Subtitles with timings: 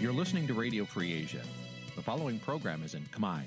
[0.00, 1.42] You're listening to Radio Free Asia.
[1.96, 3.40] The following program is in Khmer.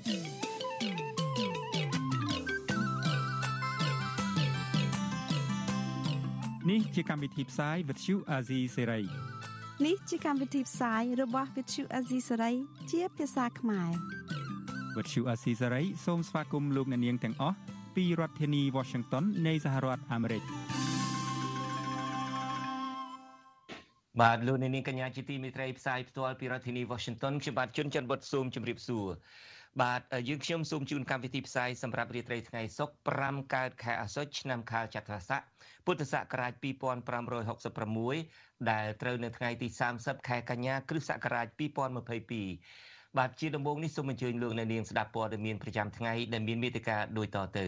[6.70, 9.04] នេះជាកម្មវិធីផ្សាយ Vuthu Azizi Serai
[9.86, 12.54] នេះជាកម្មវិធីផ្សាយរបស់ Vuthu Azizi Serai
[12.90, 13.90] ជាភាសាខ្មែរ
[14.96, 17.56] Vuthu Azizi Serai សូមស្វាគមន៍លោកអ្នកនាងទាំងអស់
[17.96, 20.42] ពីរដ្ឋធានី Washington នៃសហរដ្ឋអាមេរិក
[24.22, 29.06] បាទលោកអ្នកនាងកញ្ញាជាទីមេត្រីផ្សាយផ្ទាល់ពីរដ្ឋធានី Washington ខ្ញុំបាទជួនច័ន្ទបុតស៊ូមជម្រាបសួរ
[29.82, 35.42] បាទយើងខ្ញុំសូមជូនកម្មវិធីផ្សាយសម្រាប់រាត្រីថ្ងៃសុក្រ5កើតខែអាសត់ឆ្នាំខាលចត្វាស័ក
[35.86, 36.52] ពុទ្ធសករាជ
[37.82, 41.46] 2566ដែលត្រូវនៅថ្ងៃទី30ខែកញ្ញាគ្រិស្តសករាជ
[42.32, 47.66] 2022បាទជាដំបូងនេះសូមអញ្ជើញលោកអ្នកនាងស្ដាប់ព័ត៌មានប្រចាំថ្ងៃដែលមានមេត្តាដូចតទៅ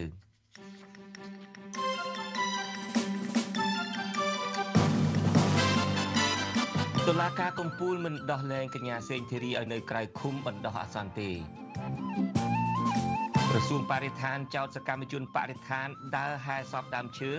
[7.10, 11.30] តុលាការកំពូលមិនដោះលែងកញ្ញាសេងធីរីឲ្យនៅក្រៅឃុំបណ្ដោះអាសន្នទេ
[13.50, 17.32] ក្រសួងបរិស្ថានចោទសកម្មជនបរិស្ថានដើរហែសពដើមឈើ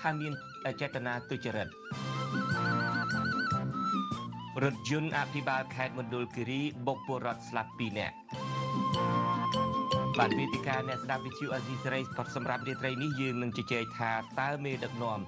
[0.00, 0.32] ថាមាន
[0.80, 1.68] ចេតនាទុច្ចរិត
[4.62, 8.16] រថយន្តអភិបាលខេត្តមណ្ឌលគិរីបុកពលរដ្ឋស្លាប់2នាក់
[10.18, 12.00] បាទវេទិកាអ្នកស្ដាប់វិទ្យុអេស៊ីសេរី
[12.36, 15.20] សម្រាប់រាត្រីនេះយើងនឹងជជែកថាតើមេដឹកនាំ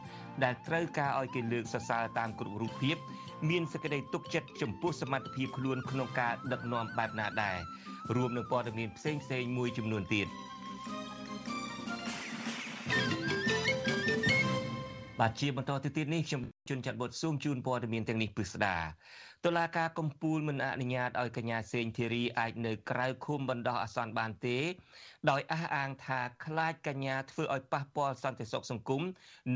[0.44, 2.96] ដែលត្រូវការឲ្យគេលើកសរសើរតាមគ្រប់រូបភាព
[3.50, 7.58] មានសេចក្តីទុកចិត្តចំពោះសមត្ថភាពខ្លួនក្នុងការដឹកនាំបែបណាដែរ
[8.14, 10.26] រួមនឹងព័ត៌មានផ្សេងផ្សេងមួយចំនួនទៀត
[15.20, 18.76] បាទជាបន្តទៅទៀតនេះខ្ញុំជួនចាត់បុតស៊ូមជូនព័ត៌មានទាំងនេះពិស្ដា
[19.44, 24.58] តុលាការកំពូលមិនអនុញ្ញាតឲ្យកញ្ញាសេងធីរីអាចនៅក្រៅឃុំបណ្ដោះអាសន្នបានទេ
[25.30, 29.02] ដោយអះអាងថាខ្លាចកញ្ញាធ្វើឲ្យប៉ះពាល់សន្តិសុខសង្គម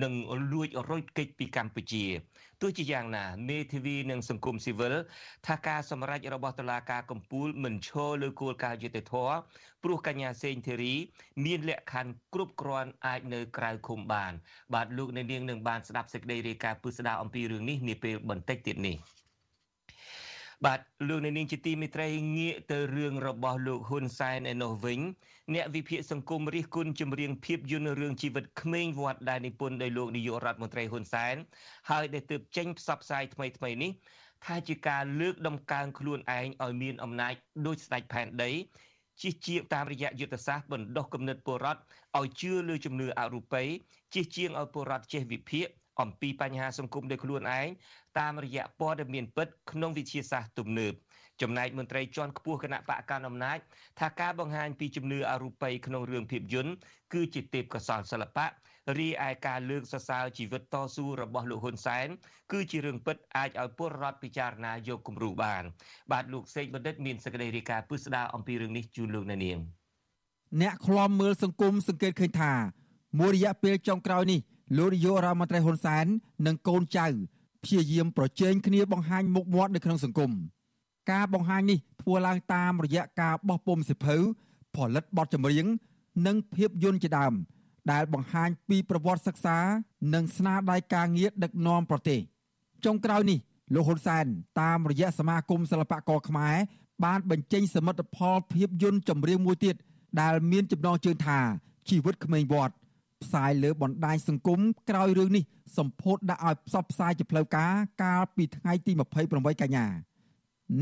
[0.02, 0.14] និង
[0.52, 2.04] លួចរុញកិច្ចពីកម្ពុជា
[2.60, 4.94] ទោះជាយ៉ាងណាមេធាវីនិងសង្គមស៊ីវិល
[5.46, 9.36] ថាការសម្រេចរបស់តុលាការកំពូលមិនឈរលើគោលការណ៍យុត្តិធម៌
[9.82, 10.94] ព្រោះកញ្ញាសេងធីរី
[11.44, 14.32] មានលក្ខខណ្ឌគ្រប់គ្រាន់អាចនៅក្រៅឃុំបាន
[14.74, 18.96] បាទលោកអ្នកនាងនឹងបានស្ដាប់សេចក្តីរាយការណ៍ពិស្ដារអំពីរឿងនេះនាពេលបន្តិចទៀតនេះ។
[20.64, 22.08] បាទលោកនាងជាទីមេត្រី
[22.38, 25.00] ងាកទៅរឿងរបស់លោកហ៊ុនសែនឯនោះវិញ
[25.54, 31.34] អ្នកវិភាគសង្គមរិះគន់ចម្រៀងភាពយន្តរឿងជីវិតក្មេងវត្តដែលនិពន្ធដោយលោកនាយករដ្ឋមន្ត្រីហ៊ុនសែន
[31.90, 33.90] ហើយដែលទើបចេញផ្សព្វផ្សាយថ្មីថ្មីនេះ
[34.44, 37.34] ថាជាការលើកដំកើងខ្លួនឯងឲ្យមានអំណាច
[37.66, 38.50] ដូចស្ដេចផែនដី
[39.22, 41.80] ជិះជាតាមរយៈយុទ្ធសាស្ត្របណ្ដោះគំនិតពលរដ្ឋ
[42.18, 43.62] ឲ្យជឿលើជំនឿអរូបី
[44.14, 45.66] ជិះជាងឲ្យពលរដ្ឋចេះវិភាគ
[46.00, 47.68] អំពីបញ្ហាសង្គមដោយខ្លួនឯង
[48.18, 50.94] តាមរយៈព័ត៌មានពិតក្នុងវិជាសាស្ត្រទំនើប
[51.42, 53.58] ចំណែកមន្ត្រីជាន់ខ្ពស់គណៈបកកណ្ដាលអំណាច
[54.00, 56.72] ថាការបង្ហាញពីជំនឿអរូបីក្នុងរឿងភាពយន្ត
[57.12, 58.46] គឺជាទេពកោសលសិល្បៈ
[58.98, 62.08] រីឯការលើកសរសើរជីវិតតស៊ូរបស់លោកហ៊ុនសែន
[62.52, 65.62] គឺជារឿងពិតអាចឲ្យពលរដ្ឋពិចារណាយកគំរូបាន
[66.12, 69.58] បាទលោកសេកបណ្ឌិតមានសេចក្តីរាយការណ៍ពិស្ដារអំពីរឿងនេះជូនលោកអ្នកនាង
[70.62, 72.52] អ្នកខ្លំមើលសង្គមសង្កេតឃើញថា
[73.20, 74.40] មួយរយៈពេលចុងក្រោយនេះ
[74.76, 76.06] លោកនាយករដ្ឋមន្ត្រីហ៊ុនសែន
[76.46, 77.06] និងកូនចៅ
[77.64, 80.32] ព្យាយាមប្រជែងគ្នាបង្ហាញមុខមាត់នៅក្នុងសង្គម
[81.10, 84.16] ការបង្ហាញនេះធ្វើឡើងតាមរយៈការបោះពុម្ពសិភៅ
[84.74, 85.66] ផលិតបទចម្រៀង
[86.26, 87.32] និងភាពយន្តជាដើម
[87.92, 89.58] ដែលបង្ហាញពីប្រវត្តិសិក្សា
[90.14, 92.20] និងស្នាដៃការងារដឹកនាំប្រទេស
[92.84, 93.38] ចុងក្រោយនេះ
[93.74, 94.24] លោកហ៊ុនសែន
[94.60, 96.56] តាមរយៈសមាគមសិល្បករខ្មែរ
[97.04, 99.74] បានបញ្ចេញសមិទ្ធផលភាពយន្តចម្រៀងមួយទៀត
[100.20, 101.38] ដែលមានចំណងជើងថា
[101.88, 102.74] ជីវិតក្មេងវត្ត
[103.24, 104.60] ផ្សាយលើបណ្ដាញសង្គម
[104.90, 105.44] ក្រោយរឿងនេះ
[105.78, 107.72] សម្ពោធដាក់ឲ្យផ្សព្វផ្សាយជាផ្លូវការ
[108.02, 108.92] កាលពីថ្ងៃទី
[109.26, 109.86] 28កញ្ញា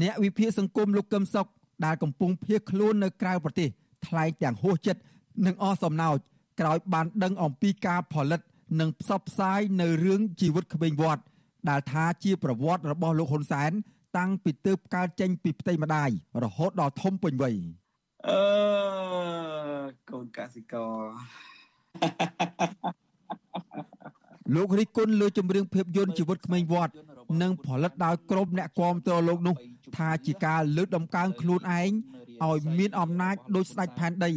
[0.02, 1.48] អ្នកវិភាគសង្គមលោកកឹមសុខ
[1.84, 3.68] ដែលកំពុងភៀសខ្លួននៅក្រៅប្រទេស
[4.06, 5.00] ថ្លែងទាំងហួសចិត្ត
[5.46, 6.16] និងអស់សំណោច
[6.60, 8.40] ក្រោយបានដឹងអំពីការផលិត
[8.80, 11.22] និងផ្សព្វផ្សាយនៅរឿងជីវិតក្មេងវត្ត
[11.68, 13.72] ដែលថាជាប្រវត្តិរបស់លោកហ៊ុនសែន
[14.16, 16.10] តាំងពីទើបកើតចេញពីផ្ទៃម្ដាយ
[16.42, 17.56] រហូតដល់ធំពេញវ័យ
[18.28, 18.40] អឺ
[20.10, 21.00] កូនកសិករ
[24.54, 26.94] លោករិះគន់លើចម្រៀងភាពយន្តជីវិតក្មេងវត្ត
[27.42, 29.56] និងផលិតដោយក្រុមអ្នកគាំទ្រលោកនោះ
[29.96, 31.90] ថាជាការលើកដំកើងខ្លួនឯង
[32.44, 34.32] ឲ្យមានអំណាចដូចស្ដេចផែនដី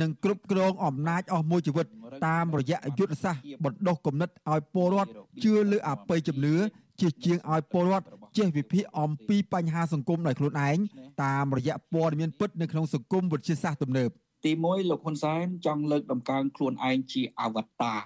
[0.00, 1.86] និងគ្រប់គ្រងអំណាចអស់មួយជីវិត
[2.26, 5.10] តាមរយៈយុទ្ធសាស្ត្របណ្ដុះគំនិតឲ្យពលរដ្ឋ
[5.44, 6.54] ជឿលើអបិយជំនឿ
[7.00, 8.06] ជាជាងឲ្យពលរដ្ឋ
[8.38, 10.78] ចេះវិភាគអំពីបញ្ហាសង្គមដោយខ្លួនឯង
[11.24, 14.10] តាមរយៈព័ត៌មានពិតនៅក្នុងសង្គមវិទ្យាសាស្ត្រទំនើប
[14.44, 18.04] ទី1លោកហ៊ុនសែនចង់លើកដំកើងខ្លួនឯងជាអវតារ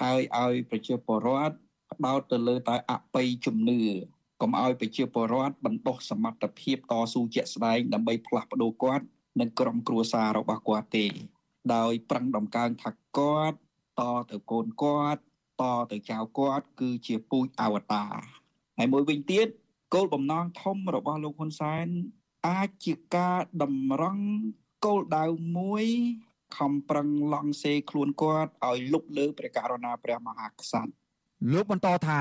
[0.00, 1.56] ហើយឲ្យប្រជាពលរដ្ឋ
[1.92, 3.80] ផ្ដោតទៅលើតែអបិយជំនឿ
[4.40, 9.04] កុំឲ្យប្រជាពលរដ្ឋបណ្ដោះសមត្ថភាពតស៊ូជាក់ស្ដែងដើម្បីផ្លាស់ប្ដូរគាត់
[9.40, 11.06] និងក្រុមគ្រួសាររបស់គាត់ទេ
[11.74, 13.58] ដោយប្រឹងដំកើងថាគាត់
[14.00, 15.20] តទៅកូនគាត់
[15.62, 18.16] តទៅចៅគាត់ គឺជាពូជអវតារ
[18.78, 19.46] ហើយមួយវិញទៀត
[19.94, 21.86] គោលបំណងធំរបស់លោកហ៊ុនសែន
[22.48, 24.24] អាចជាការតម្រង់
[24.84, 25.24] គោលដៅ
[25.58, 25.84] មួយ
[26.56, 30.92] ខំប្រឹងឡង់សេខ្លួនគាត់ឲ្យលុបលើព្រះករុណាព្រះមហាក្សត្រ
[31.52, 32.20] លោកបន្តថា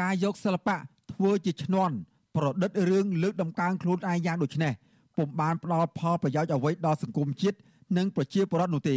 [0.00, 0.76] ការយកសិល្បៈ
[1.12, 1.94] ធ្វើជាឈ្នន់
[2.36, 4.72] ប្រឌិតរឿងលើកដំកើងខ្លួនឯងយ៉ាងដូចនេះ
[5.16, 7.58] ពុំបានផ្ដល់ផលប្រយោជន៍អ្វីដល់សង្គមជាតិ
[7.96, 8.96] និងប្រជាពលរដ្ឋនោះទេ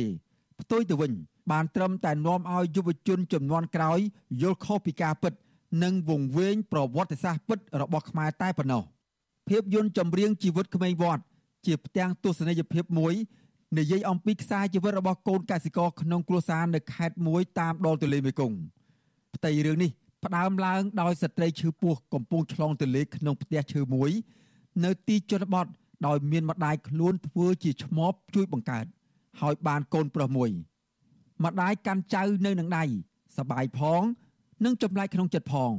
[0.62, 1.12] ផ្ទុយទៅវិញ
[1.52, 4.00] បានត្រឹមតែនាំឲ្យយុវជនចំនួនក្រោយ
[4.42, 5.34] យល់ខុសពីការពិត
[5.84, 8.84] និងវង្វេងប្រវត្តិសាស្ត្រពិតរបស់ខ្មែរតែប៉ុណ្ណោះ
[9.50, 11.24] ភាពយន្តចម្រៀងជីវិតក្មេងវត្ត
[11.66, 13.13] ជាផ្ទាំងទស្សនីយភាពមួយ
[13.80, 18.58] និយាយអំពីខ្សែជីវិតរបស់កូនកសិករក្នុងគ្រួសារនៅខេត្តមួយតាមដងទន្លេមេគង្គ
[19.36, 19.92] ផ្ទៃរឿងនេះ
[20.25, 24.12] ផ្ដើមឡើងដោយស្ត្រីឈឺពោះកំពុងឆ្លងទន្លេក្នុងផ្ទះឈើមួយ
[24.86, 25.66] នៅទីជនបទ
[26.08, 28.86] ដោយមានម្ដាយខ្លួនធ្វើជាឆ្មបជួយបង្កើត
[29.42, 30.50] ហើយបានកូនប្រុសមួយ
[31.44, 32.84] ម្ដាយកាន់ចៅនៅនឹងដៃ
[33.38, 34.02] សបាយផង
[34.66, 35.72] និងចម្លែកក្នុងចិត្តផង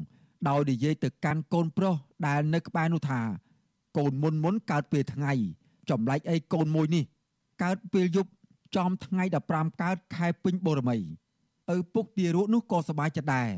[0.48, 1.94] ដោយនិយាយទៅកាន់កូនប្រុស
[2.26, 3.20] ដែលនៅក្បែរនោះថា
[3.96, 5.32] កូនមុនមុនកើតពេលថ្ងៃ
[5.90, 7.04] ចម្លែកអីកូនមួយនេះ
[7.62, 8.30] កើតពេលយប់
[8.76, 10.96] ចំថ្ងៃ15កើតខែពេញបូរមី
[11.74, 13.48] ឪពុកទារកនោះក៏សប្បាយចិត្តដែរ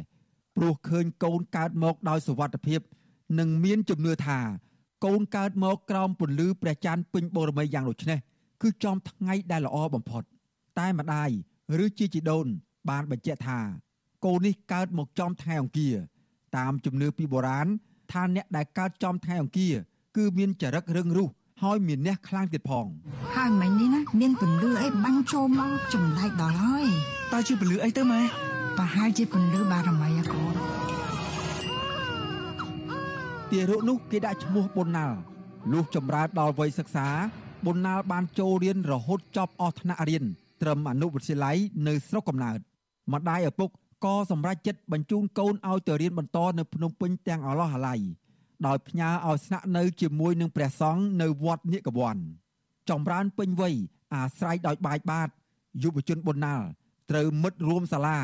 [0.56, 2.80] ព្រោះឃើញកូនកើតមកដោយសុវត្ថិភាព
[3.38, 4.38] និងមានជំនឿថា
[5.04, 8.20] កូនកើតមកក្រោមពន្លឺព្រះច័ន្ទពេញបូរមីយ៉ាងដូចនេះ
[8.62, 10.22] គឺចំថ្ងៃដែលល្អបំផុត
[10.78, 11.30] តែម្ដាយ
[11.84, 12.46] ឬជាជីដូន
[12.88, 13.58] បានបញ្ជាក់ថា
[14.24, 15.96] កូននេះកើតមកចំថ្ងៃអង្គារ
[16.56, 17.66] តាមជំនឿពីបុរាណ
[18.12, 19.74] ថាអ្នកដែលកើតចំថ្ងៃអង្គារ
[20.16, 21.30] គឺមានចរិតរឹងរូស
[21.64, 22.86] ហើយមានអ្នកខ្លាំងទៀតផង
[23.36, 26.86] ហើយមិញនេះណាមានពន្លឺអីបាញ់ចូលមកចម្លែកដល់ហើយ
[27.32, 28.22] តើជាពន្លឺអីទៅម៉ែ
[28.78, 30.54] ប្រហែលជាពន្លឺបារមីអកូន
[33.50, 35.16] ទារកនោះគេដាក់ឈ្មោះប៊ុនណាល់
[35.72, 37.08] លុះចម្រើនដល់វ័យសិក្សា
[37.64, 40.24] ប៊ុនណាល់បានចូលរៀនរហូតចប់អស់ថ្នាក់រៀន
[40.62, 41.56] ត្រឹមអនុវិទ្យាល័យ
[41.86, 42.58] នៅស្រុកកំណើត
[43.12, 43.70] ម្ដាយឪពុក
[44.04, 48.00] ក៏សម្រេចចិត្តបញ្ជូនកូនឲ្យទៅរៀនបន្តនៅភ្នំពេញទាំងអស់អាឡ័យ
[48.66, 52.16] ដោយផ្ញើឲ្យស្នាក់នៅជាមួយនឹងព្រះសង្ឃនៅវត្តនិកវ័ន
[52.90, 53.74] ចម្រើនពេញវ័យ
[54.14, 55.28] អាស្រ័យដោយបាយបាត
[55.82, 56.66] យុវជនប៊ុនណាល់
[57.10, 58.18] ត្រូវមិត្តរួមសាលា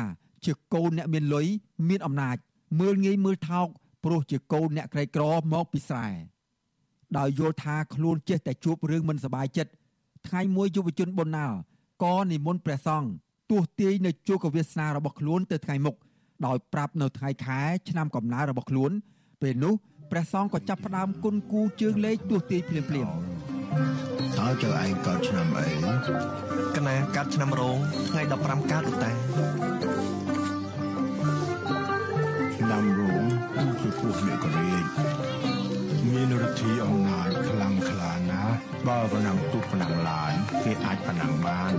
[0.45, 1.47] ជាកូនអ្នកមានលុយ
[1.89, 2.37] មានអំណាច
[2.79, 3.67] មើលងាយមើលថោក
[4.03, 5.23] ព្រោះជាកូនអ្នកក្រីក្រ
[5.53, 6.07] មកពីស្រែ
[7.17, 9.71] ដោយយល់ថាខ្លួនចេះតែជួបរឿងមិនសប្បាយចិត្ត
[10.27, 11.57] ថ្ងៃមួយយុវជនប៊ុនណាល់
[12.03, 13.09] ក៏និមន្តព្រះសង្ឃ
[13.51, 15.95] ទោះទាយនៅជោគវាសនារបស់ខ្លួនទៅថ្ងៃមុខ
[16.45, 17.59] ដោយប្រាប់នៅថ្ងៃខែ
[17.89, 18.91] ឆ្នាំកំណើតរបស់ខ្លួន
[19.41, 19.73] ពេលនោះ
[20.11, 23.07] ព្រះសង្ឃក៏ចាប់ផ្ដើមគុណគូជើងលេខទោះទាយភ្លាមភ្លាម
[24.39, 25.69] តើចៅឯងកើតឆ្នាំអី
[26.75, 27.77] កណាកើតឆ្នាំរោង
[28.09, 29.11] ថ្ងៃ15កើតលោកតា
[32.55, 33.23] ឆ្នាំរោង
[33.55, 34.83] គឺជាពោះអ្នកករាជ
[36.11, 38.55] មានរទ្ធីអំណាចខ្លាំងក្លាណាស់
[38.87, 41.73] បើប៉ុណ្ណឹងទុកប៉ុណ្ណឹងឡានគេអាចប៉ុណ្ណឹងបាន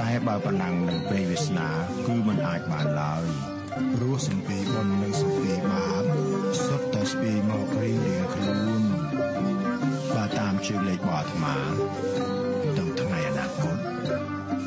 [0.00, 1.68] តែបើប៉ុណ្ណឹងនឹងពេលវាសនា
[2.06, 3.24] គឺមិនអាចបានឡើយ
[4.00, 6.25] រស់សំពីបុណ្យនិងសំពីបាប
[7.10, 8.82] សុទ្ធតែស្ពីមករៀងរៀងខ្លួន
[10.14, 11.54] បើតាមជឿលេខបអាត្មា
[12.76, 13.78] ទៅថ្ងៃអនាគត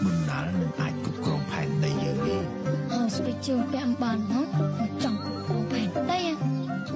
[0.04, 2.42] មុនណាល់នឹងអាចគ្រប់គ្រងផែនដីយើងនេះ
[2.94, 4.48] អើស្ពីជើងពាក់បានមក
[4.80, 6.22] មកចង់គ្រប់គ្រងផែនដី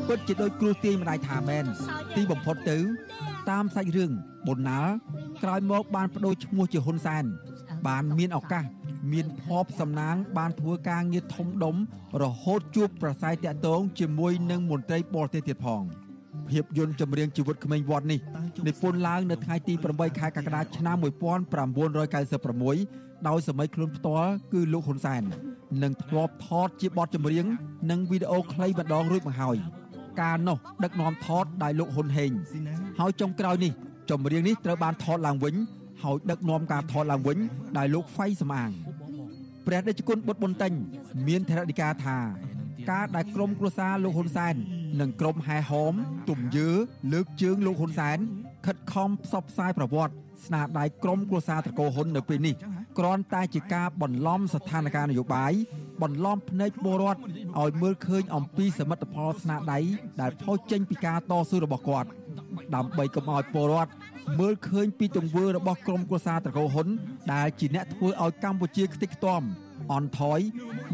[0.07, 1.65] ពិតជាដូចគ្រូទាយម្ដាយថាមែន
[2.15, 2.77] ទីបំផុតទៅ
[3.49, 4.11] តាមសាច់រឿង
[4.45, 4.93] ប៊ុនណាល់
[5.43, 7.23] ក្រោយមកបានបដូរឈ្មោះជាហ៊ុនសែន
[7.87, 8.63] បានមានឱកាស
[9.11, 11.75] មានភ័ព្វសំណាង បានធ្វើការងារធំដុំ
[12.23, 15.81] រហូតជួបប្រស័យតាក់ទងជាមួយនឹងមន្ត្រីបរទេសទៀតផង
[16.49, 18.19] ភាពយន្តចម្រៀងជីវិតក្មេងវត្តនេះ
[18.67, 25.21] និពន្ធឡើងនៅថ្ងៃទី8ខែកក្កដាឆ្នាំ1996ដោយសម័យខ្លួនផ្ទាល់គឺលោកហ៊ុនសែន
[25.83, 27.45] និងធ្លាប់ថតជាបទចម្រៀង
[27.91, 29.57] និងវីដេអូខ្លីម្ដងរួចមកហើយ
[30.21, 32.31] ការនោះដឹកនាំថតដោយលោកហ៊ុនហេង
[32.99, 33.71] ហើយចុងក្រោយនេះ
[34.09, 35.55] ចម្រៀងនេះត្រូវបានថតឡើងវិញ
[36.03, 37.37] ហើយដឹកនាំការថតឡើងវិញ
[37.77, 38.71] ដោយលោកហ្វៃសំអាង
[39.65, 40.73] ព្រះដេចគុណបុត្រប៊ុនតេញ
[41.27, 42.17] មានធរណីកាថា
[42.91, 44.55] ការដែលក្រុមគ្រួសារលោកហ៊ុនសែន
[45.01, 45.93] និងក្រុមហែហោម
[46.29, 46.69] ទំយើ
[47.13, 48.17] លើកជើងលោកហ៊ុនសែន
[48.65, 52.55] ខិតខំផ្សព្វផ្សាយប្រវត្តិស្នាដៃក្រុមគ្រួសារត្រកូលហ៊ុននៅពេលនេះ
[52.99, 55.53] គ្រាន់តែជាការបន្លំស្ថានភាពនយោបាយ
[56.01, 57.21] បន្លំភ្នែកពលរដ្ឋ
[57.61, 59.79] ឲ្យមើលឃើញអំពីសមិទ្ធផលស្នាដៃ
[60.21, 62.09] ដែលផុសចេញពីការតស៊ូរបស់គាត់
[62.75, 63.91] ដើម្បីកុំឲ្យពលរដ្ឋ
[64.39, 66.87] មើលឃើញពីទង្វើរបស់ក្រុមគ្រួសារត្រកូលហ៊ុន
[67.33, 69.41] ដែលជាអ្នកធ្វើឲ្យកម្ពុជាខ្ទេចខ្ទាំ
[69.93, 70.39] អន់ថយ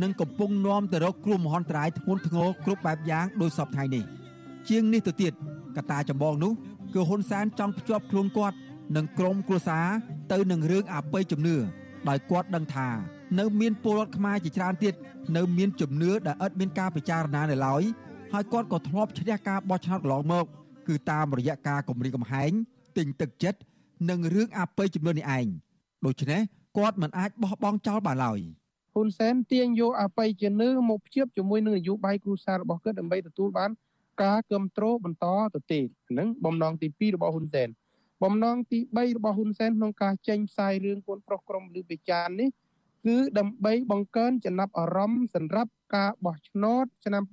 [0.01, 4.03] និងកំពុងនាំទៅរកគ្រោះមហន្តរាយធ្ងន់ធ្ងរគ្រប់បែបយ៉ាងដោយសពថ្ងៃនេះ
[4.69, 5.33] ជាងនេះទៅទៀត
[5.77, 6.51] កត្តាចម្បងនោះ
[6.93, 8.57] គឺហ៊ុនសែនចង់ភ្ជាប់ខ្លួនគាត់
[8.95, 9.87] និងក្រុមគ្រួសារ
[10.31, 11.55] ទៅនឹងរឿងអបិយជំនឿ
[12.09, 12.87] ដោយគាត់ដឹងថា
[13.39, 14.93] នៅមានពលរដ្ឋខ្មែរជាច្រើនទៀត
[15.37, 17.83] នៅមានជំនឿដែលឥតមានការពិចារណានៅឡើយ
[18.33, 20.45] ហើយគាត់ក៏ធ្លាប់ឈ្នះការបោះឆ្នោតកន្លងមក
[20.87, 22.51] គឺតាមរយៈការគម្រាមកំហែង
[22.99, 23.59] ទិញទឹកចិត្ត
[24.09, 25.47] និងរឿងអបិយជំនឿនេះឯង
[26.05, 26.41] ដូច្នេះ
[26.77, 28.39] គាត់មិនអាចបោះបង់ចោលបានឡើយ
[28.93, 33.71] ហ៊ុនសែនទាញយកអបិយជំនឿមកភ្ជាប់ជាមួយនឹងនយោបាយគ្រួសាររបស់គាត់ដើម្បីទទួលបាន
[34.23, 35.25] ការគ្រប់គ្រងបន្ត
[35.55, 37.69] ទៅទៀតហ្នឹងបំណងទី2របស់ហ៊ុនសែន
[38.23, 42.49] បំណងទី3របស់ហ៊ុនសែនក្នុងការចេញផ្សាយរឿងកូនប្រុសក្រុមលឺបេចាននេះ
[43.05, 47.23] គឺដើម្បីបង្កើនចំណាប់អារម្មណ៍សម្រាប់ការបោះឆ្នោតឆ្នាំ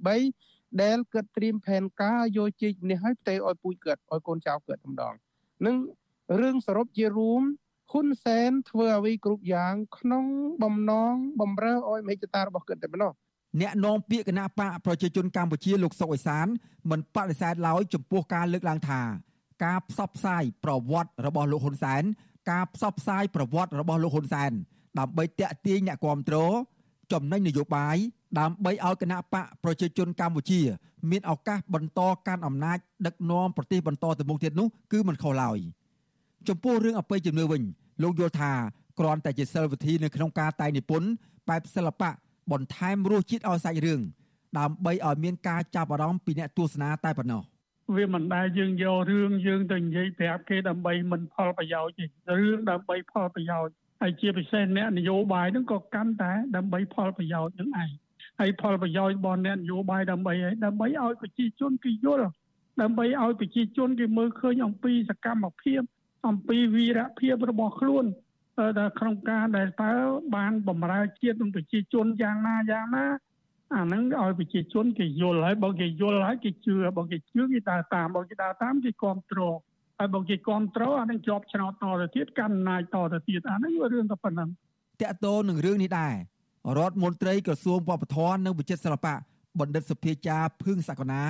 [0.00, 5.14] 2023 ដែលគិតត្រៀមផែនការយកជ័យជំនះឲ្យផ្ទេរឲ្យពូជគាត់ឲ្យកូនចៅគាត់ម្ដង
[5.66, 5.76] នឹង
[6.40, 7.42] រឿងសរុបជារួម
[7.92, 10.24] ហ៊ុនសែនធ្វើអ្វីគ្រប់យ៉ាង ក្នុង
[10.62, 13.12] បំណងបំរើឲ្យមហិច្ឆតារបស់គាត់តែប៉ុណ្ណោះ
[13.60, 16.46] អ្នកនាំពាក្យគណៈបកប្រជាជនកម្ពុជាលោកសុកអេសាន
[16.90, 19.00] មិនបដិសេធឡើយចំពោះការលើកឡើងថា
[19.64, 22.02] ការផ្សព្វផ្សាយប្រវត្តិរបស់លោកហ៊ុនសែន
[22.50, 24.52] ការផ្សព្វផ្សាយប្រវត្តិរបស់លោកហ៊ុនសែន
[24.98, 26.52] ដើម្បីតាក់ទាញអ្នកគ្រប់គ្រង
[27.12, 27.96] ចំណេញនយោបាយ
[28.38, 30.60] ដើម្បីឲ្យគណៈបកប្រជាជនកម្ពុជា
[31.10, 35.58] មានឱកាសបន្តកាន់អំណាចដឹកនាំប្រទេសបន្តទៅមុខទៀតនោះគឺមិនខុសឡើយ
[36.48, 37.62] ចំពោះរឿងអបិយជំនឿវិញ
[38.02, 38.52] លោកយល់ថា
[38.98, 41.08] គ្រាន់តែជាសិលវិធីនៅក្នុងការតែងនិពន្ធ
[41.48, 42.10] បែបសិល្បៈ
[42.52, 44.00] បន្ថែមរសជាតិឲ្យសាច់រឿង
[44.58, 47.42] ដើម្បីឲ្យមានការចាប់អារម្មណ៍ពីអ្នកទស្សនាតែប៉ុណ្ណោះ
[47.96, 57.90] វាមិនដែលយើងយករឿងយើងទៅនិយាយប្រាប់គេដើម្បីមិនផលប្រយោជន៍ទេរឿងដើម្បីផលប្រយោជន៍ហើយជាពិសេសអ្នកនយោបាយហ្នឹងក៏កាន់តែដើម្បីផលប្រយោជន៍នឹងឯង
[58.40, 62.26] ហើយផលប្រយោជន៍របស់អ្នកនយោបាយដើម្បីអីដើម្បីឲ្យប្រជាជនគេយល់
[62.82, 65.80] ដើម្បីឲ្យប្រជាជនគេមើលឃើញអំពីសកម្មភាព
[66.28, 68.04] អំពីវីរភាពរបស់ខ្លួន
[68.78, 69.92] ដែលក្នុងការដែលតើ
[70.36, 73.06] បានបំរើជាតិនិងប្រជាជនយ៉ាងណាយ៉ាងណា
[73.74, 79.56] អាហ្នឹងឲ្យប្រជាជនគេយល់ហើយបើគេយល់ហើយគេជឿបើគេជឿគេដើរតាមបើគេដើរតាមគេគ្រប់គ្រង
[79.98, 84.48] ហើយបើគេគ្រប់គ្រងអានឹងជាប់ឆ្នោតតទៅទៀតកាន់អំណាចតទៅទៀតអាហ្នឹងរឿងតែប៉ុណ្ណឹង
[85.02, 86.14] តកតោនឹងរឿងនេះដែរ
[86.78, 89.14] រដ្ឋមន្ត្រីក្រសួងវប្បធម៌និងវិចិត្រសិល្បៈ
[89.60, 91.22] បណ្ឌិតសុភាចាភឿងសក្កណា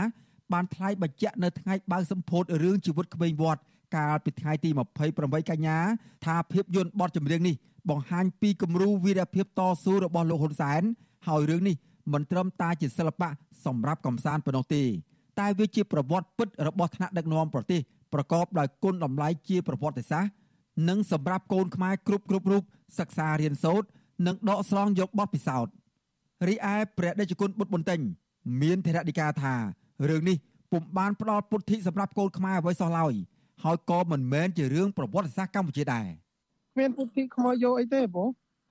[0.52, 3.60] បានថ្លែងបញ្ជាក់នៅថ្ងៃបើកសម្ពោធរឿងជីវិតក្មេងវត្ត
[3.96, 4.70] កាលពីថ្ងៃទី
[5.10, 5.78] 28កញ្ញា
[6.24, 7.54] ថាភាពយន្តបទចម្រៀងនេះ
[7.90, 10.82] បង្ហាញពីគំរូវីរភាពតស៊ូរបស់លោកហ៊ុនសែន
[11.26, 11.76] ហើយរឿងនេះ
[12.12, 13.28] មិនត្រឹមតែជាសិល្បៈ
[13.66, 14.82] សម្រាប់កំសាន្តប៉ុណ្ណោះទេ
[15.38, 17.80] តែវាជាប្រវត្តិពិតរបស់ថ្នាក់ដឹកនាំប្រទេស
[18.12, 20.32] ប្រកបដោយគុណតម្លៃជាប្រវត្តិសាស្ត្រ
[20.88, 22.62] និងសម្រាប់កូនខ្មែរគ្រប់គ្រប់រូប
[22.98, 23.86] សិក្សារៀនសូត្រ
[24.26, 25.74] និងដកស្រង់យកបទពិសោធន៍
[26.48, 28.00] រីឯព្រះដេចគុណបុត្របន្ទិញ
[28.62, 29.54] មានធរណិកាថា
[30.08, 30.36] រឿងនេះ
[30.72, 33.14] ពុំបានផ្ដល់ពុទ្ធិសម្រាប់កូនខ្មែរអ្វីសោះឡើយ
[33.64, 36.08] ហើយក៏មិនមែនជារឿងប្រវត្តិសាស្ត្រកម្ពុជាដែរ
[36.74, 38.28] គ្មានពុទ្ធិខ្មោចយកអីទេបង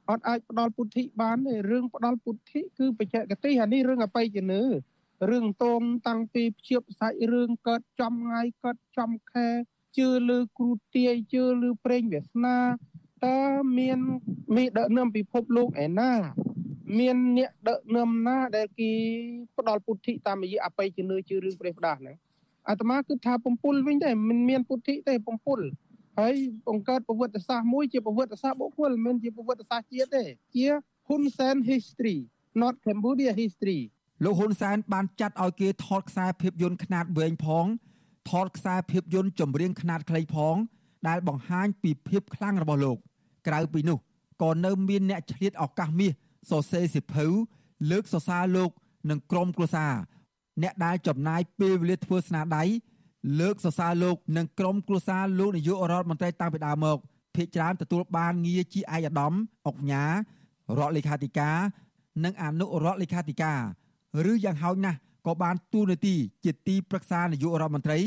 [0.09, 4.63] អត់អាចផ្ដល់ពុទ្ធិបានទេរឿងផ្ដល់ពុទ្ធិគឺបច្ចេកទេសអានេះរឿងអបិយជំនឿ
[5.29, 9.47] រឿងតងតាំងពីភ្ជាប់សាច់រឿងកើតចំថ្ងៃកើតចំខែ
[9.97, 12.57] ជឿលើគ្រូទាយជឿលើប្រេងវាសនា
[13.25, 13.39] តើ
[13.79, 13.99] មាន
[14.55, 16.11] មេដឹកនាំពិភពលោកឯណា
[16.99, 18.91] មានអ្នកដឹកនាំណាដែលគេ
[19.57, 22.15] ផ្ដល់ពុទ្ធិតាមរយៈអបិយជំនឿជឿរឿងព្រះផ្ដាស់ហ្នឹង
[22.69, 25.59] អាត្មាគឺថាពំពុលវិញទេមិនមានពុទ្ធិទេពំពុល
[26.19, 26.35] ហើយ
[26.67, 30.23] បង្កើតប្រវត្តិសាស្ត្រមួយជាប្រវត្តិសាស្ត្របុគ្គលមិនជាប្រវត្តិសាស្ត្រជាតិទេ
[30.55, 30.67] ជា
[31.07, 32.17] Hun Sen history
[32.61, 33.79] not Cambodia history
[34.23, 37.65] លោកហ៊ុនសែនបានចាត់ឲ្យគេថតខ្សែភាពយន្តខ្នាតវែងផង
[38.29, 40.55] ថតខ្សែភាពយន្តចម្រៀងខ្នាតខ្លីផង
[41.07, 42.97] ដែលបង្ហាញពីភាពខ្លាំងរបស់លោក
[43.47, 43.97] ក្រៅពីនោះ
[44.43, 46.11] ក៏នៅមានអ្នកឆ្លៀតឱកាសមាស
[46.49, 47.25] សរសេរសិភៅ
[47.91, 48.69] លើកសរសើរលោក
[49.09, 49.93] និងក្រុមគ្រួសារ
[50.63, 52.63] អ្នកដែលចំណាយពេលវេលាធ្វើស្នាដៃ
[53.39, 56.97] លើកសរសើរលោកនិងក្រុមគ្រួសារលោកនាយករដ្ឋមន្ត្រីតាំងពីដើមមក
[57.35, 59.33] ភាគច្រើនទទួលបានងារជាឯកឧត្តម
[59.67, 60.11] អុកញ៉ារ
[60.79, 61.57] ដ្ឋលេខាធិការ
[62.23, 63.59] និងអនុរដ្ឋលេខាធិការ
[64.31, 67.97] ឬយ៉ាងហោចណាស់ក៏បានទូនាទីជាទីប្រឹក្សានាយករដ្ឋមន្ត្រី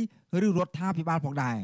[0.46, 1.58] ឬរដ្ឋាភិបាលផងដែរ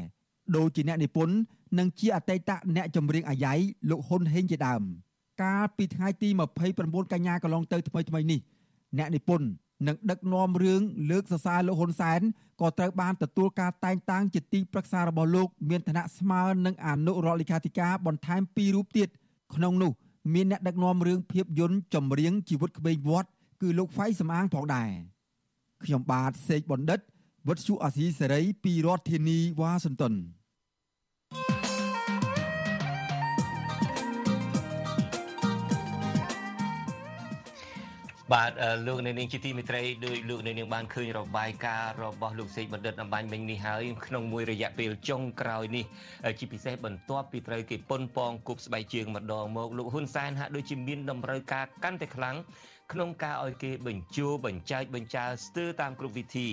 [0.55, 1.35] ដូចជាអ្នកនិពន្ធ
[1.77, 3.53] និងជាអតីតអ្នកចម្រៀងអាយ៉ៃ
[3.89, 4.81] លោកហ៊ុនហេងជាដើម
[5.43, 6.29] កាលពីថ្ងៃទី
[6.69, 8.39] 29កញ្ញាកន្លងទៅថ្មីថ្មីនេះ
[8.97, 9.47] អ្នកនិពន្ធ
[9.87, 10.81] និងដឹកនាំរឿង
[11.11, 12.21] លើកសរសើរលោកហ៊ុនសែន
[12.61, 19.09] ក៏ត្រូវបានទទួលការតែងតាំងជាទីប្រឹក្សារបស់លោកមានឋានៈស្មើនឹងអនុរដ្ឋលេខាធិការបន្ថែម2រូបទៀត
[19.55, 19.91] ក្នុងនោះ
[20.33, 23.29] មានអ្នកដឹកនាំរឿងភាពយន្តចម្រៀងជីវិតក្មេងវត្ត
[23.61, 24.89] គឺលោកហ្វៃសំអាងផងដែរ
[25.83, 26.99] ខ្ញុំបាទសេកបណ្ឌិត
[27.47, 30.13] វុទ្ធុអាស៊ីសេរីពីរដ្ឋធានីវ៉ាស៊ីនតោន
[38.33, 38.51] បាទ
[38.87, 45.85] លោកនៅនាងជាទីមេត្រីដោយលោកនៅនាងបានឃើញរបាយការណ៍របស់លោកសេកបណ្ឌិតអំបញ្ញមិញនេះហើយក្នុងមួយរយៈពេលចុងក្រោយនេះ
[46.39, 52.37] ជាពិសេសបន្ទាប់ពីត្រូវគេប៉ុនប៉ងគប់ស្បែកជើងម្ដងមកលោកហ៊ុនសែនហាក់ដូចជាមានតម្រូវការកាន់តែខ្លាំង
[52.93, 56.49] ក្នុងការឲ្យគេបញ្ជោបញ្ចែកបញ្ចើស្ទើរតាមគ្រប់វិធី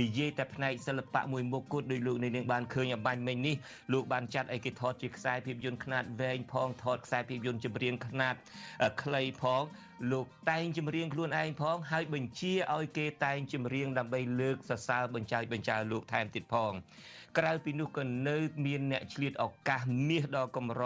[0.00, 3.54] និយាយតែផ្នែកសិល្បៈមួយមុខគត់ដោយលោកនៅនាងបានឃើញអបាញ់មិញនេះ
[3.92, 8.34] លោកបានចាត់ឲ្យគេថតជាខ្សែភាពយន្តខ្នាតវែងផងថតខ្សែភាពយន្តចម្រៀងខ្នាត
[9.02, 9.62] ខ្លីផង
[10.12, 16.72] លោកតែងចម្រៀងខ្លួនឯងផង ហើយបញ្ជាឲ្យគេតែងចម្រៀងដើម្បីលើកសរសើរបញ្ចើបញ្ចើលោកថែមទៀតផង
[17.38, 18.36] ក្រៅពីនោះក៏នៅ
[18.66, 20.84] មានអ្នកឆ្លៀតឱកាសមាសដ៏កម្រ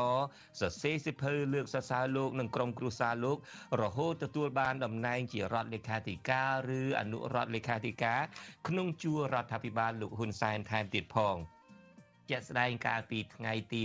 [0.61, 3.38] សរសេរសិភៅលើកសរសើរលោកនិងក្រុមគ្រួសារលោក
[3.83, 8.21] រហូតទទួលបានតំណែងជារដ្ឋលេខាធិការឬអនុរដ្ឋលេខាធិការ
[8.69, 11.37] ក្នុងជួររដ្ឋាភិបាលលោកហ៊ុនសែនថែមទៀតផង។
[12.31, 13.81] ជាក់ស្ដែងកាលពីថ្ងៃទី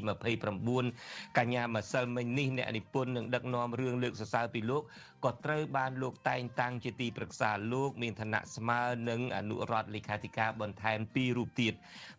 [0.67, 4.84] 29កញ្ញាម្សិលមិញនេះអ្នកនិពន្ធនឹងដឹកនាំរឿងលើកសរសើរពីលោក
[5.25, 11.74] ក៏ត្រូវបានលោកតែងតាំងជាទីប្រឹក្សាលោកមានឋានៈស្មើនឹងអនុរដ្ឋលេខាធិការបន្ថែម2រូបទៀត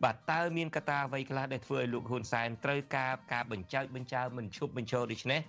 [0.04, 5.40] បាទតើមានកត្តាអ្វីខ្លះដែលធ្វើឲ្យលោកហ៊ុនសែនត្រូវការការបញ្ចើចបញ្ចើមិនឈប់បញ្ចូលដូច្នេះ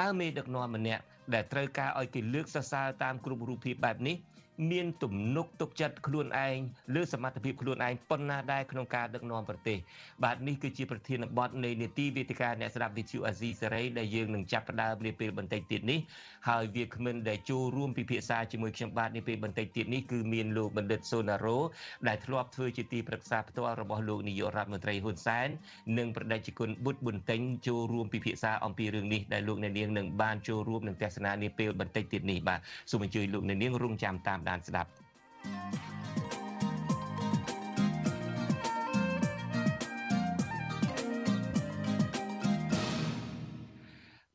[0.00, 1.02] តើមេដឹកនាំម្នាក់
[1.34, 4.16] ដែលត្រូវការឲ្យគេលើកសរសើរតាមគ្រប់រូបភាពបែបនេះ
[4.70, 6.56] មានទំនុកទុកចិត្តខ្លួនឯង
[6.94, 9.78] លើសមត្ថភាពខ្លួនឯងប៉ុណ្ណាដែរក្នុងការដឹកនាំប្រទេស
[10.24, 15.98] បាទនេះគឺជាប្រធានបទនៃនីតិវេទិកាអ្នកស្ដាប់វិទ្យុអាស៊ីសេរីដែលយើងនឹងចាប់ផ្ដើមនាពេលបន្តិចទៀតនេះ
[16.48, 21.58] ហើយវាគ្មិនដែលចូលរួមពិភាក្សាជាមួយខ្ញុំបាទនាពេលបន្តិចទៀតនេះគឺមានលោកបណ្ឌិតសូណារ៉ូ
[22.08, 25.48] ដែលធ្លាប់ធ្វើជាទីប្រឹក្សាផ្ទាល់របស់លោកនាយករដ្ឋមន្ត្រីហ៊ុនសែន
[25.98, 32.60] និងប្រដេជគុណបុត្រប៊ុនតេងចូលរួមពិភាក្សាអំពីរឿងនេះដែលលោកអ្នកនាងនឹងបានចូលរួមនឹងទស្សនានាពេលបន្តិចទៀតនេះបាទ
[32.90, 34.90] សូមអញ្ជើញលោកអ្នកនាងរងចាំតាមដានស្ដាប់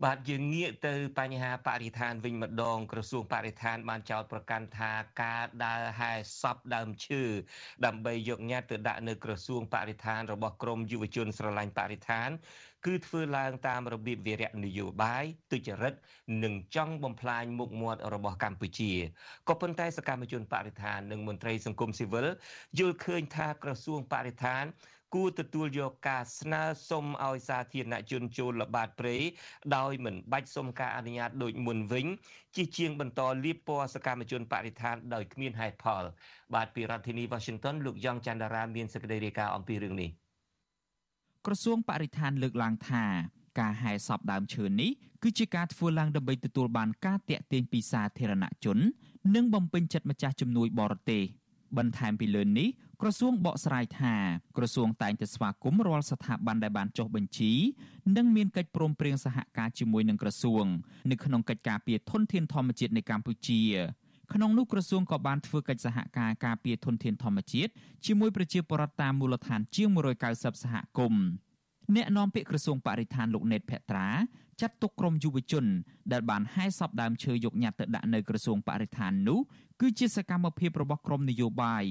[0.06, 4.92] បាទយើងងាកទៅបញ្ហាបរិស្ថានវិញម្ដង ក្រសួងបរិស្ថានបានចោទប្រកាន់ថា
[5.22, 7.24] ការដើរហែសពដើមឈើ
[7.86, 12.30] ដើម្បីយកញត្តិទៅដាក់នៅក្រសួងបរិស្ថានរបស់ក្រមយុវជនស្រឡាញ់បរិស្ថាន
[12.86, 15.94] គឺធ្វើឡើងតាមរបៀបវិរៈនយោបាយទុច្ចរិត
[16.44, 18.92] និងចង់បំផ្លាញមុខមាត់របស់កម្ពុជា
[19.50, 22.28] ក៏ប៉ុន្តែសកម្មជនបរិស្ថាននិងមន្ត្រីសង្គមស៊ីវិល
[22.80, 24.64] យល់ឃើញថាក្រសួងបរិស្ថាន
[25.16, 29.18] គួរទទួលយកការស្នើសុំឲ្យសាធារណជនចូលល្បាតព្រៃ
[29.76, 32.06] ដោយមិនបាច់សុំការអនុញ្ញាតដូចមុនវិញ
[32.56, 36.04] ជាជាងបន្តលៀបពណ៌សកម្មជនបរិស្ថានដោយគ្មានហេតុផល
[36.54, 40.10] បាទពីរដ្ឋធានី Washington លោកយ៉ងច័ន្ទរា មានសេចក្តីរាយការណ៍អំពីរឿងនេះ
[41.46, 43.06] ក្រសួងបរិស្ថានលើកឡើងថា
[43.60, 44.92] ការហែសពដើមឈើនេះ
[45.24, 48.78] គឺជាការធ្វើឡើងដើម្បីទទួលបានការតាក់ទាញពីសាធារណជន
[49.36, 51.24] និងបំពេញចិត្តម្ចាស់ជំនួយបរទេស
[51.78, 52.70] បន្ថែមពីលើនេះ
[53.02, 54.16] ក្រសួងបកស្រាយថា
[54.58, 57.54] ក្រសួងតែងតែស្វាគមន៍រាល់ស្ថាប័នដែលបានចុះបញ្ជី
[58.18, 60.66] និងមានកិច្ចព្រមព្រៀងសហការជាមួយនឹងក្រសួង
[61.12, 63.62] នៅក្នុងកិច្ចការពារធនធានធម្មជាតិនៅកម្ពុជា
[64.34, 67.72] ក្នុងនោះក្រសួងក៏បានធ្វើកិច្ចសហការការពារធនធានធម្មជាតិ
[68.06, 69.90] ជាមួយប្រជាពលរដ្ឋតាមមូលដ្ឋានជាង
[70.28, 71.26] 190សហគមន៍
[71.96, 74.08] អ្នកនាំពាក្យក្រសួងបរិស្ថានលោកណេតភត្រា
[74.62, 75.66] ចាត់ទុកក្រមយុវជន
[76.12, 79.40] ដែលបានហែសពដើមឈើយកញត្តិទៅដាក់នៅក្រសួងបរិស្ថាននោះ
[79.82, 81.86] គឺជាសកម្មភាពរបស់ក្រមនយោបាយ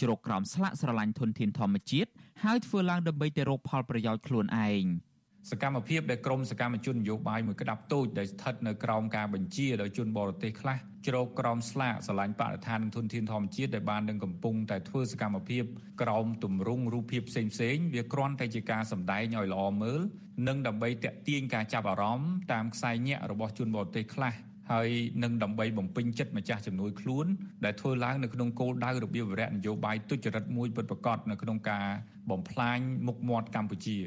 [0.00, 2.10] ជ្រកក្រោមស្លាកស្រឡាញ់ធនធានធម្មជាតិ
[2.44, 4.84] ហើយធ្វើឡើងដើម្បីទៅរកផលប្រយោជន៍ខ្លួនឯង។
[5.50, 15.64] សកម្មភាពដែលក្រមសកម្មជននយោបាយមួយក្តាប់តូចដែលស្ថិតនៅក្រោមការបញ្ជាដោយជនបរទេសខ្លះជ្រោកក្រោមស្លាកស្រឡាញ់បរិស្ថាននិងធនធានធម្មជាតិដែលបាននឹងកំពុងតែធ្វើសកម្មភាព
[16.02, 20.00] ក្រោមទម្រង់រូបភាពផ្សេងផ្សេងវាគ្រាន់តែជាការសម្ដែងឲ្យល្អមើល
[20.48, 24.34] និងដើម្បីតាក់ទាញការចាប់អារម្មណ៍តាមខ្សែញាក់របស់ជនបរទេសខ្លះ
[24.72, 24.90] ហើយ
[25.22, 27.26] នឹងដើម្បីបំពេញចិត្តម្ចាស់ជំនួយខ្លួន
[27.64, 31.86] ដែលធ្វើឡើងនៅក្នុងគោលដៅរបៀបវរៈនយោបាយទុច្ចរិតមួយពិតប្រាកដនៅក្នុងការ
[32.30, 33.98] បំផ្លាញមុខមាត់កម្ពុជា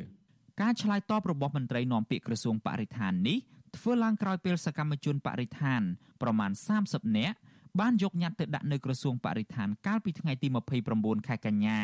[0.62, 3.38] ការឆ្លើយតបរបស់មន្ត្រីនាំពាក្យក្រសួងបរិស្ថាននេះ
[3.78, 5.82] ធ្វើឡើងក្រោយពេលសកម្មជនបរិស្ថាន
[6.22, 6.52] ប្រមាណ
[6.84, 7.38] 30នាក់
[7.80, 10.48] បានយកញត្តិទៅដាក់នៅក្រសួងបរិស្ថានកាលពីថ្ងៃទី
[10.88, 11.82] 29ខែកញ្ញា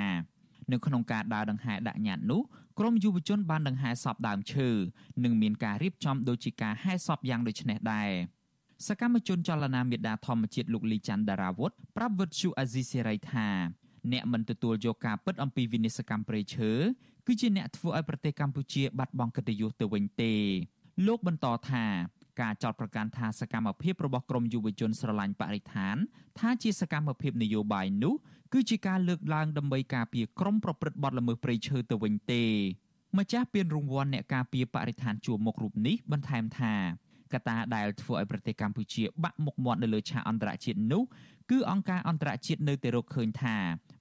[0.72, 2.42] នៅក្នុងការដើរដង្ហែដាក់ញត្តិនោះ
[2.80, 4.70] ក្រមយុវជនបានដង្ហែសពដើមឈើ
[5.24, 8.12] និងមានការរៀបចំដូចជាការហែសពយ៉ាងដូចនេះដែរ
[8.88, 13.50] សកម្មជនចលនាមេដាធម្មជាតិលោកលីច័ន្ទដារាវុធប្រាប់វិទ្យុអាស៊ីសេរីថា
[14.12, 16.72] អ្នកមិនទទួលយកការពិតអំពីវិនិស្សកម្មព្រៃឈើ
[17.28, 20.34] គឺជាអ្នកធ្វើឲ្យប្រទេសកម្ពុជាបាត់បង់កិត្តិយសទៅវិញទេ
[21.08, 21.86] លោកបន្តថា
[22.42, 25.96] ការចោទប្រកាន់ថាសកម្មភាពរបស់ក្រមយុវជនស្រឡាញ់បរិស្ថាន
[26.40, 28.14] ថាជាសកម្មភាពនយោបាយនោះ
[28.54, 32.44] គឺជាការលើកឡើងដើម្បីការពារក្រមប្រព្រឹត្តបទល្មើសព្រៃឈើទៅវិញទេ
[33.18, 36.74] ម្ចាស់ពានរង្វាន់អ្នកការពារបរិស្ថានជួរមុខរូបនេះបន្ថែមថា
[37.34, 41.04] កត្តាដែលធ្វើឲ្យប្រទេសកម្ពុជាបាក់មុខមាត់នៅលើឆាកអន្តរជាតិនោះ
[41.52, 43.56] គឺអង្គការអន្តរជាតិនៅតែរកឃើញថា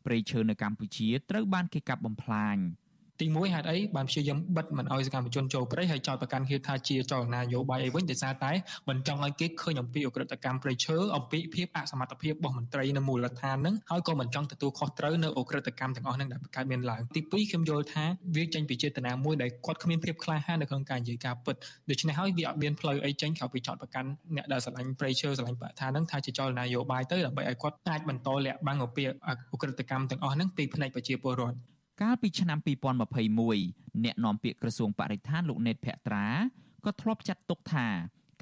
[0.04, 2.56] ព្រៃឈើនៅកម្ពុជាត្រូវបានគេកាប់បំផ្លាញ។
[3.20, 8.52] ទី1ហេតុអីបានព្យាយាមបិទមិនឲ្យសកម្មជនចូលព្រៃហើយចោទប្រកាន់គេថាជាចលនានយោបាយអីវិញដោយសារតែ
[8.88, 18.04] មិនចង់ឲ្យគេឃើញអំពីអក្រិតកម្មព្រៃឈើអំពីភាពអសមត្ថភាពរបស់មន្ត្រីនៅមូលដ្ឋានហ្នឹងហើយក៏មិនចង់ទទួលខុសត្រូវនៅអក្រិតកម្មទាំងអស់ហ្នឹងដែលបង្កើតមានឡើងទី2ខ្ញុំយល់ថា
[18.36, 21.56] វាចេញពីចេតនាមួយដែលគាត់គ្មានភាពក្លាហាននៅក្នុងការនិយាយការពិត
[21.90, 32.58] ដូច្នេះហើយវាអត់មានផ្លូវអីចេញក្រៅពីចោទប្រកាន់អ្នកដែលស្រឡាញ់ព្រៃឈើស្រឡាញ់បរិស្ថានហ្នឹងថាជាចលនានយោបាយទៅដើម្បីឲ្យគាត់អាចបន្តលាក់បាំងអំពីអក្រិតកម្មទាំងអស់ហ្នឹងពីផ្នែកប្រជាពលរដ្ឋ កាលពីឆ្នាំ
[33.30, 36.26] 2021អ្នកនាំពាក្យក្រសួងបរិស្ថានលោកណេតភក្ត្រា
[36.84, 37.86] ក៏ធ្លាប់ចាត់ទុកថា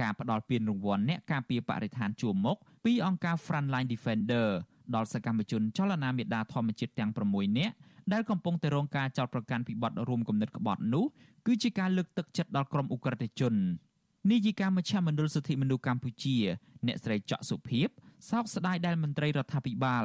[0.01, 4.49] ការផ្ដល់ពានរង្វាន់អ្នកការពារបរិស្ថានជួរមុខពីអង្គការ Frontline Defender
[4.95, 7.75] ដល់សកម្មជនចលនាមេដាធម្មជាតិទាំង6នាក់
[8.12, 11.05] ដែលកំពុងតែរងការចោទប្រកាន់ពីបទរួមគំនិតក្បត់នោះ
[11.47, 13.55] គឺជាការលើកទឹកចិត្តដល់ក្រុមអ ுக ្រិតជន
[14.31, 16.37] នាយិកាមជ្ឈមណ្ឌលសិទ្ធិមនុស្សកម្ពុជា
[16.87, 17.88] អ្នកស្រីច័កសុភីប
[18.30, 20.04] សោកស្ដាយដែលមន្ត្រីរដ្ឋាភិបាល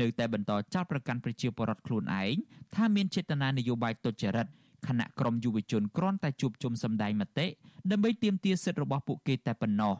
[0.00, 2.34] នៅតែបន្តចោទប្រកាន់ប្រជាពលរដ្ឋខ្លួនឯង
[2.74, 4.46] ថាមានចេតនានយោបាយទុច្ចរិត
[4.88, 7.46] ខណៈក្រមយុវជនគ្រាន់តែជួបជុំសម្ដែងមតិ
[7.90, 9.94] ដើម្បីទាមទារសិទ្ធិរបស់ពួកគេតែប៉ុណ្ណោះ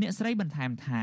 [0.00, 1.02] អ្នកស្រីបន្ថែមថា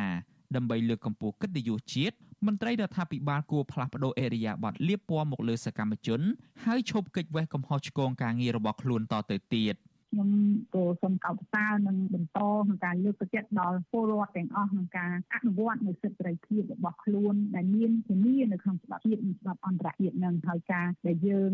[0.55, 2.15] ដើម្បីលើកកម្ពស់កិត្តិយសជាតិ
[2.47, 6.21] មន្ត្រីរដ្ឋាភិបាលគួរផ្លាស់ប្តូរអេរយាប័តលៀបពណ៌មកលើសកម្មជន
[6.65, 9.75] ហើយឈប់កិច្ចវេះកំហុសឆ្គងការងាររបស់ខ្លួនតទៅទៀត។
[10.09, 10.29] ខ្ញុំ
[10.75, 21.51] ក៏សូមកោតសរនិងបន្តក្នុងការលើកទឹកចិត្តដល់ពលរដ្ឋទាំងអស់ក្នុងការអនុវត្តនៅសិទ្ធិសេរីភាពរបស់ខ្លួនដែលមានធានានៅក្នុងច្បាប់ជាតិនិងច្បាប់អន្តរជាតិនឹងហើយការដែលយើង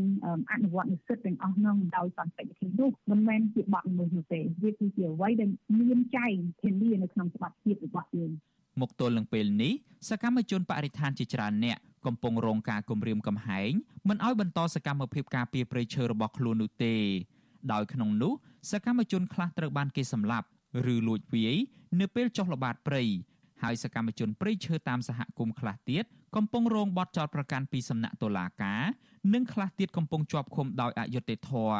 [0.52, 8.32] អនុវត្តនៅសិទ្ធិទាំងអស់នោះដោយសន្តិវិធីនោះមិនមែនជាបទល្មើសនោះទេវាគឺជាអ្វីដែលមានចែងធានានៅក្នុងច្បាប់ជាតិរបស់យើង
[8.82, 9.74] មកទល់នឹងពេលនេះ
[10.10, 13.72] សកម្មជនបរិស្ថានជាច្រើនអ្នកកំពុងរងការគំរាមកំហែង
[14.10, 16.96] មិនឲ្យបន្តសកម្មភាពការពារព្រៃឈើរបស់ខ្លួននោះទេ
[17.74, 18.34] ដោយក្នុងនោះ
[18.72, 20.48] សកម្មជនខ្លះត្រូវបានគេសម្លាប់
[20.94, 21.56] ឬលួចវាយ
[22.00, 23.04] នៅពេលចុះល្បាតព្រៃ
[23.64, 26.04] ហើយសកម្មជនព្រៃឈើតាមសហគមន៍ខ្លះទៀត
[26.36, 28.82] កំពុងរងបទចោទប្រកាន់ពីសំណាក់តុលាការ
[29.34, 31.80] និងខ្លះទៀតកំពុងជាប់ឃុំដោយអយុត្តិធម៌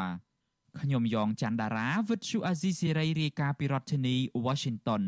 [0.82, 5.04] ខ្ញុំយ៉ងច័ន្ទដារាវិទ្យុអាស៊ីសេរីរាយការណ៍ពីរដ្ឋធានី Washington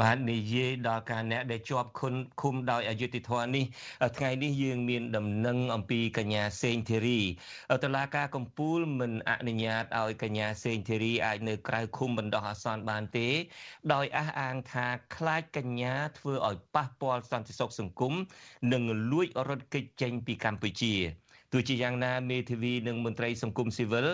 [0.00, 3.64] បាននិយាយដល់ការអ្នកដែលជាប់ឃុំឃុំដោយអយុធធម៌នេះ
[4.18, 7.20] ថ្ងៃនេះយើងមានដំណឹងអំពីកញ្ញាសេងធីរី
[7.82, 13.28] តឡាការកំពូលមិនអនុញ្ញាតឲ្យកញ្ញាសេងធីរីអាចនៅក្រៅឃុំបណ្ដោះអាសន្នបានទេ
[13.92, 18.14] ដោយអះអាងថាខ្លាចកញ្ញាធ្វើឲ្យប៉ះពាល់សន្តិសុខសង្គម
[18.72, 21.21] និងលួចរត់គេចចេញពីកម្ពុជា
[21.52, 24.06] ទោះជាយ៉ាងណាមេធាវីនិងមន្ត្រីសង្គមស៊ីវិល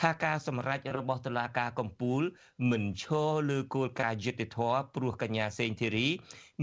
[0.00, 2.22] ថាការសម្រេចរបស់តុលាការកំពូល
[2.70, 6.06] មិនឈរលើគោលការណ៍យុត្តិធម៌ព្រោះកញ្ញាសេងធីរី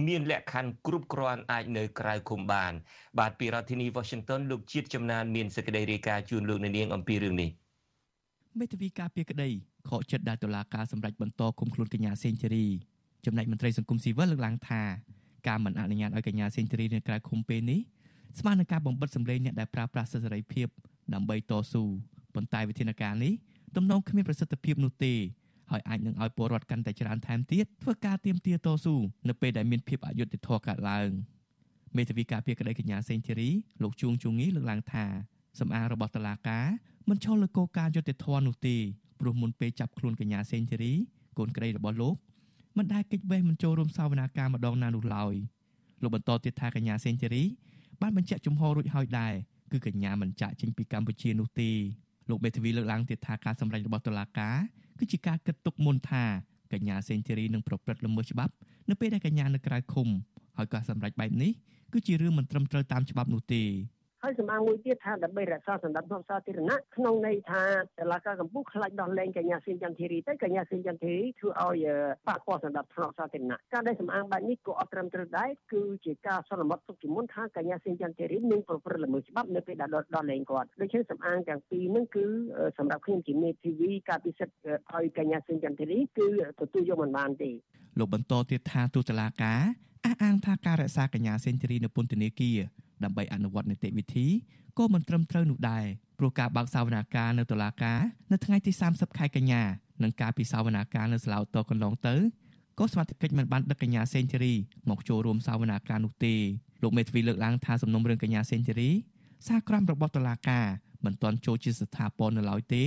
[0.07, 2.73] មានលក្ខខណ្ឌគ្រប់គ្រាន់អាចនៅក្រៅឃុំបាន
[3.19, 7.49] បាទពីរដ្ឋធានី Washington លោកជាតិចំណានមានសេចក្តីរាយការណ៍ជូនលោកនាងអំពីរឿងនេះ
[8.59, 9.49] មេធាវីការពារក្តី
[9.89, 12.67] ខកចិត្តដែលតុលាការសម្រេចបន្តគុំខ្លួនកញ្ញាសេងធីរី
[13.25, 14.81] ចំណែកមន្ត្រីសង្គមស៊ីវិលលើកឡើងថា
[15.47, 17.79] ការមិនអនុញ្ញាតឲ្យកញ្ញាសេងធីរីនៅក្រៅឃុំពេលនេះ
[18.39, 20.67] ស្មើនឹងការបំបិតសម្លេងអ្នកដែលប្រើប្រាស់សិទ្ធិសេរីភាព
[21.13, 21.83] ដើម្បីតស៊ូ
[22.35, 23.33] ប៉ុន្តែវិធានការនេះ
[23.75, 25.13] ទំនងគ្មានប្រសិទ្ធភាពនោះទេ
[25.71, 28.95] ហើយអាចនឹងឲ្យពលរដ្ឋកាន់តែច្រើនថែមទៀតធ្វើការទៀមទាតស៊ូ
[29.27, 31.09] នៅពេលដែលមានភាពអយុត្តិធម៌កើតឡើង
[31.97, 33.49] មេធាវីការពារក្តីកញ្ញាសេងធីរី
[33.81, 35.05] លោកជួងជួងងីលើកឡើងថា
[35.59, 36.67] សម្អាងរបស់តឡាការ
[37.09, 38.77] មិនឈលលើគោលការណ៍យុត្តិធម៌នោះទេ
[39.19, 40.93] ព្រោះមុនពេលចាប់ខ្លួនកញ្ញាសេងធីរី
[41.37, 42.15] កូនក្តីរបស់លោក
[42.77, 45.33] មិនដែលកិច្ចវេះមិនចូលរួមសវនាការម្ដងណានោះឡើយ
[46.01, 47.43] លោកបន្តទៀតថាកញ្ញាសេងធីរី
[48.01, 49.34] បានបញ្ជាក់ជំហររួចហើយដែរ
[49.71, 51.71] គឺកញ្ញាមិនចាក់ចេញពីកម្ពុជានោះទេ
[52.29, 54.58] លោកមេធាវីលើកឡើងទៀតថាការសម្រេចរបស់តុលាការ
[54.99, 56.23] គឺជាការគិតទុកមុនថា
[56.73, 58.53] កញ្ញាសេងធីរីនឹងប្រព្រឹត្តល្មើសច្បាប់
[58.89, 60.08] នៅពេលដែលកញ្ញានៅក្រៅឃុំ
[60.58, 61.51] ហើយការសម្រេចបែបនេះ
[61.93, 63.63] គឺជារឿងមិនត្រឹមត្រូវតាមច្បាប់នោះទេ
[64.25, 71.85] ហើយសម្អាងមួយទៀតថាដើម្បីរក្សាសន្តិភាពសាធារណៈក្នុងន័យថាតឡាការកម្ពុជាខ្លាចដោះលែងកញ្ញាសេងចន្ទធីរីទៅកញ្ញាសេងចន្ទធីរីធ្វើឲ្យ
[72.27, 82.25] ប៉ះពាល់សន្តិភាពសាធារណៈការដែលសម្អាងបែបនេះក៏អត់ត្រឹមត្រូវដែរគឺជាការសន្មត់ទុកជាមុនថាកញ្ញាសេងចន្ទធីរីនឹងប្រព្រឹត្តល្មើសច្បាប់នៅពេលដែលដោះលែងគាត់ដូច្នេះសម្អាងទាំងពីរនឹងគឺ
[82.77, 84.53] សម្រាប់ខ្ញុំជាមេធាវីការពិសិដ្ឋ
[84.95, 86.27] ឲ្យកញ្ញាសេងចន្ទធីរីគឺ
[86.59, 87.51] ទទួលយកមិនបានទេ
[87.99, 89.61] លោកបន្តទៀតថាទូតឡាការ
[90.05, 92.59] អះអាងថាការរក្សាកញ្ញាសេនស៊ូរីនៅពន្ធនាគារ
[93.03, 94.27] ដើម្បីអនុវត្តនីតិវិធី
[94.77, 95.86] ក៏មិនត្រឹមត្រូវនោះដែរ
[96.19, 97.99] ព្រោះការបើកសវនាការនៅតុលាការ
[98.31, 99.63] នៅថ្ងៃទី30ខែកញ្ញា
[100.03, 102.15] និងការពិសាវនាការនៅសាឡាវតកន្លងទៅ
[102.79, 104.53] ក៏សមាជិកមិនបានដឹកកញ្ញាសេនស៊ូរី
[104.89, 106.36] មកចូលរួមសាវនាការនោះទេ
[106.84, 108.91] លោកមេធាវីលើកឡើងថាសំណុំរឿងកញ្ញាសេនស៊ូរី
[109.47, 110.65] សារក្រមរបស់តុលាការ
[111.05, 112.84] មិនទាន់ចូលជាស្ថាពរនៅឡើយទេ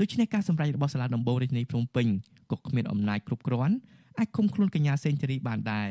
[0.00, 2.06] ដូច្នេះការសម្រេចរបស់សាលាដំបងរាជធានីភ្នំពេញ
[2.50, 3.74] ក៏គ្មានអំណាចគ្រប់គ្រាន់
[4.18, 5.90] អាចឃុំខ្លួនកញ្ញាសេនស៊ូរីបានដែរ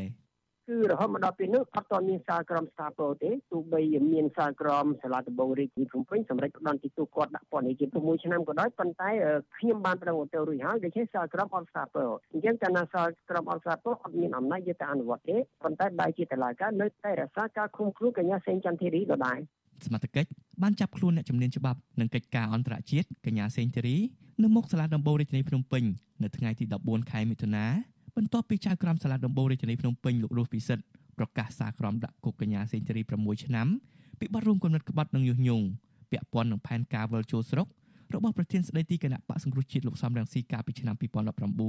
[0.71, 3.81] គឺរហូតមកដល់ពេលនេះអត់ទាន់មានសារក្រមស្ថាពរទេទោះបី
[4.13, 9.10] មានសារក្រមសាលាដំបងរាជធានីភ្នំពេញសម្រាប់ផ្ដន់ទីទូគាត់ដាក់ពន្ធនាគារ6ឆ្នាំក៏ដោយប៉ុន្តែ
[9.57, 19.39] ខ្ញុំបានប្រឹងទៅរួចហើយដូច្នេះសារក្រមអត់ស្ថាពរអញ្ចឹងកាលណាសារក្រមអត់ស្ថាពរអត់មានអំណាចយកទៅអនុវត្តទេប៉ុន្តែបែរជាតឡាការនៅតែរក្សាការឃុំខ្លួនកញ្ញាសេងចន្ទធីរីដដែល
[19.86, 20.29] សមត្ថកិច្ច
[20.62, 23.97] បានចាប់ខ្លួនអ្នកជំនាញច្បាប់និងកិច្ចការអន្តរជាតិកញ្ញាសេងធីរី
[24.43, 25.84] នៅមុខសាលាដំបងរាជធានីភ្នំពេញ
[26.23, 27.65] នៅថ្ងៃទី14ខែមិថុនា
[28.17, 30.84] បន្ទាប់ពីចៅក្រមសាលាដំបងរាជធានីភ្នំពេញលោករស់ពិសិដ្ឋ
[31.17, 33.67] ប្រកាសសារក្រមដាក់គុកកញ្ញាសេងធារី6ឆ្នាំ
[34.19, 35.65] ពីបទរួមគំនិតក្បត់និងញុះញង់
[36.12, 37.67] ពាក់ព័ន្ធនឹងផែនការវិលចូលស្រុក
[38.13, 40.95] របស់ប្រធានស្ដីទីគណៈបកសង្គ្រោះជាតិលោកសំរងស៊ីកាលពីឆ្នាំ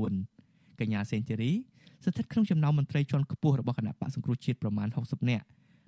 [0.02, 1.52] 2019កញ្ញាសេងធារី
[2.04, 5.44] ស្ថិតក្នុងចំណោមមន្ត្រីជាន់ខ្ពស់របស់គណៈបកសង្គ្រោះជាតិប្រមាណ60នាក់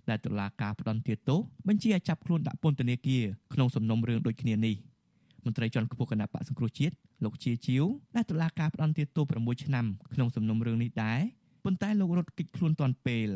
[0.09, 1.38] ដែលតុលាការផ្ដន្ទាទោស
[1.69, 3.23] បញ្ជាឲ្យចាប់ខ្លួនដាក់ពន្ធនាគារ
[3.55, 4.75] ក្នុងសំណុំរឿងដូចគ្នានេះ
[5.44, 7.85] មន្ត្រីជាន់ខ្ពស់គណៈបកសង្គ្រោះជាតិលោកជាជាវ
[8.16, 11.20] ដែលតុលាការផ្តន្ទាទោស6ឆ្នាំក្នុងសំណុំរឿងនេះដែរ
[11.64, 13.28] ប៉ុន្តែលោករត់គេចខ្លួនទាន់ពេល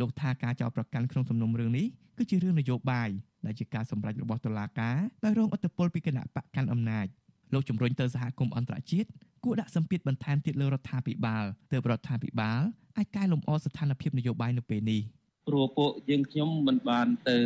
[0.00, 1.86] លោកថាការចោទប្រកាន់ក្នុងសំណុំរឿងនេះ
[2.18, 3.08] គឺជារឿងនយោបាយ
[3.46, 7.06] ដែលជាការសម្រេចរបស់តុលាការដោយរងឥទ្ធិពលពីគណៈបកកាន់អំណាច
[7.54, 9.08] លោកជំរុញទៅសហគមន៍អន្តរជាតិ
[9.44, 12.60] គួរដាក់សម្ពាធបន្ថែមទៀតលើរដ្ឋាភិបាលទើបរដ្ឋាភិបាល
[12.96, 15.00] អាចកែលម្អស្ថានភាពនយោបាយនៅពេលនេះ
[15.46, 17.36] ព្រោះពួកយើងខ្ញុំមិនបានទៅ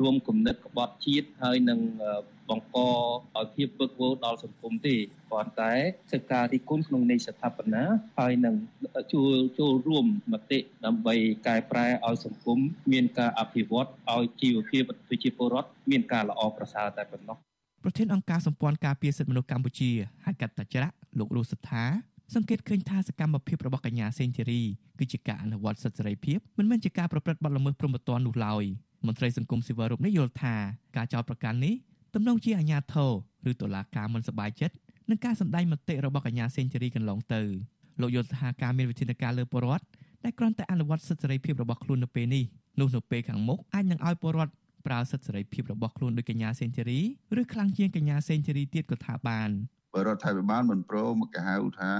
[0.00, 1.80] រួមគំនិតក្បត់ជាតិហើយនឹង
[2.50, 2.76] បង្ក
[3.38, 4.94] ឲ្យភាពពឹកវរដល់សង្គមទេ
[5.30, 5.72] ប៉ុន្តែ
[6.12, 7.84] សិក្សារិះគន់ក្នុងន័យស្ថាបនា
[8.18, 8.54] ហើយនឹង
[9.12, 11.14] ចូលចូលរួមមតិដើម្បី
[11.46, 12.58] កែប្រែឲ្យសង្គម
[12.92, 17.36] មានការអភិវឌ្ឍឲ្យជីវភាពប្រជាពលរដ្ឋមានការល្អប្រសើរតែប៉ុណ្ណោះ
[17.82, 19.90] ប្រធានអង្គការសម្ព័ន្ធការពារសិទ្ធិមនុស្សកម្ពុជា
[20.24, 21.84] ហៅកាត់តាច្រាក់លោករស់សថា
[22.34, 24.62] សង្កេតឃើញថាសកម្មភាពរបស់កញ្ញាសេងធីរី
[24.98, 28.64] គឺជាការអនុវត្តសិទ្ធិសេរីភាពមិនមែនជាការប្រព្រឹត្តបទល្មើសព្រហ្មទណ្ឌនោះឡើយ
[29.06, 30.54] មន្ត្រីសង្គមស៊ីវិលរូបនេះយល់ថា
[30.96, 31.74] ការចោទប្រកាន់នេះ
[32.14, 33.10] ទំនងជាអាញាធរ
[33.50, 34.74] ឬតុលាការមិនសប្បាយចិត្ត
[35.10, 37.42] នឹងការសម្ដែងមតិរបស់កញ្ញាសេងធីរីកន្លងទៅ
[38.00, 39.84] លោកយល់ថាការមានវិធានការលើពលរដ្ឋ
[40.24, 42.44] ដែលគ្រាន់តែអនុវត្តសិទ្ធិសេរីភាពរបស់ខ្លួននៅពេលនេះ
[42.80, 44.52] នោះនៅពេលខាងមុខអាចនឹងឲ្យពលរដ្ឋ
[44.86, 47.00] ប្រើសិទ្ធិសេរីភាពរបស់ខ្លួនដោយកញ្ញាសេងធីរី
[47.40, 49.50] ឬខ្លាំងជាងកញ្ញាសេងធីរីទៀតក៏ថាបាន
[49.94, 51.92] បើរដ្ឋាភិបាលមិនព្រមគេហៅថា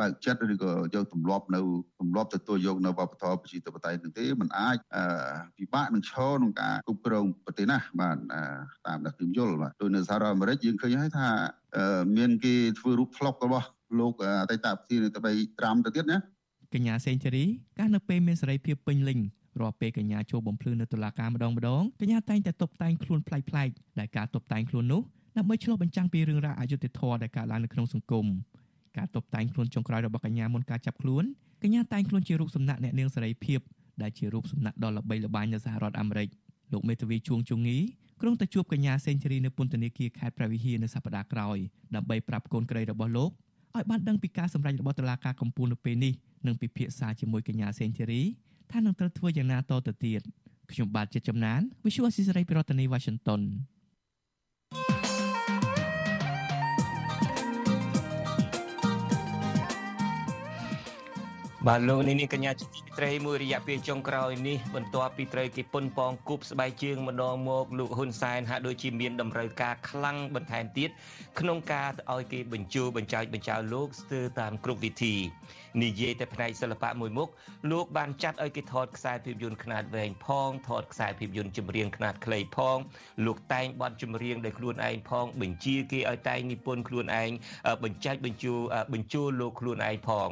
[0.00, 1.60] បើកចិត្តឬក៏យកទម្លាប់នៅ
[2.00, 4.76] ទម្លាប់ទទួលយកនៅវប្បធម៌ប្រជាធិបតេយ្យនឹងទេมันអាច
[5.58, 8.16] ពិបាកនឹងឈរក្នុងការគ្រប់គ្រងប្រទេសណាបាទ
[8.86, 11.28] តាមដែលខ្ញុំយល់បាទដោយនៅសហរដ្ឋអាមេរិកយើងឃើញហើយថា
[12.16, 16.18] មានគេធ្វើរូបផ្លុករបស់លោកអតីតប្រធានាធិបតីត្រាំទៅទៀតណា
[16.74, 17.44] កញ្ញាសេងធីរី
[17.78, 19.18] កាលនៅពេលមានសេរីភាពពេញលេញ
[19.60, 25.02] រាល់ពេលកញ្ញាចូលបំភ្លឺនៅតុលាការម្ដងម្ដងកញ្ញាតែងតែតុបតែងខ្លួនប្លែកៗដែលការតុបតែងខ្លួននោះ
[25.36, 28.26] ដើម្បីឆ្លុះបញ្ចាំងពីរឿងរ៉ាវអយុត្តិធម៌ដែលកើតឡើងនៅក្នុងសង្គម
[28.96, 31.24] ការតុបតែងខ្លួនចុងក្រោយរបស់កញ្ញាមុនការចាប់ខ្លួន
[31.62, 33.60] កញ្ញាតែងខ្លួនជារូបសំណាកអ្នកនាងសេរីភាព
[34.02, 36.28] ដែលជារូបសំណាកដ៏ល្បីល្បាញនៅសហរដ្ឋអាមេរិក
[36.72, 37.78] លោកមេធាវីជួងជងី
[38.20, 41.58] ក្រុងទៅជួបកញ្ញាសេងធីរីនៅពន្ធនាគារខេត្តព្រះវិហារនៅសប្តាហ៍ក្រោយ
[41.94, 43.30] ដើម្បីប្រាប់កូនក្រីរបស់លោក
[43.76, 46.12] ឲ្យបានដឹងពីការសម្រេចរបស់តុលាការកំពូលនៅពេលនេះ
[46.46, 48.22] និងពិភាក្សាជាមួយកញ្ញាសេងធីរី
[48.70, 50.20] ថានឹងត្រូវធ្វើយ៉ាងណាតទៅទៀត
[50.72, 53.40] ខ្ញុំបាទជាចំណាន Visual Assisray ពីរដ្ឋធានី Washington
[61.68, 70.90] បាទលោកនេះនេះកញ្ញាជាទីត្រីមួយរយៈពេលចុងក្រោយនេះបន្ទាប់ពីត្រូវគេពុនប៉ងគប់ស្បែកជើងម្ដងមកលោកហ៊ុនសែនហាក់ដូចជាមានតម្រូវការខ្លាំងបន្ថែមទៀត
[71.40, 75.14] ក្នុងការឲ្យគេបញ្ជូបញ្ចោចបញ្ចោលោកស្ទើរតាមគ្រប់វិធី
[75.82, 77.28] និយាយតែផ្នែកសិល្បៈមួយមុខ
[77.70, 82.78] លោកបានចាត់ឲ្យគេថតខ្សែភាពយន្តខ្នាតវែងផងថតខ្សែភាពយន្តចម្រៀងខ្នាតខ្លីផង
[83.26, 87.30] លោកតែងបទចម្រៀងដោយខ្លួនឯងផង បញ្ជាគេឲ្យតែងនិពន្ធខ្លួនឯង
[87.84, 88.54] បញ្ចាច់បញ្ជូ
[88.92, 90.30] បញ្ជូលោកខ្លួនឯងផង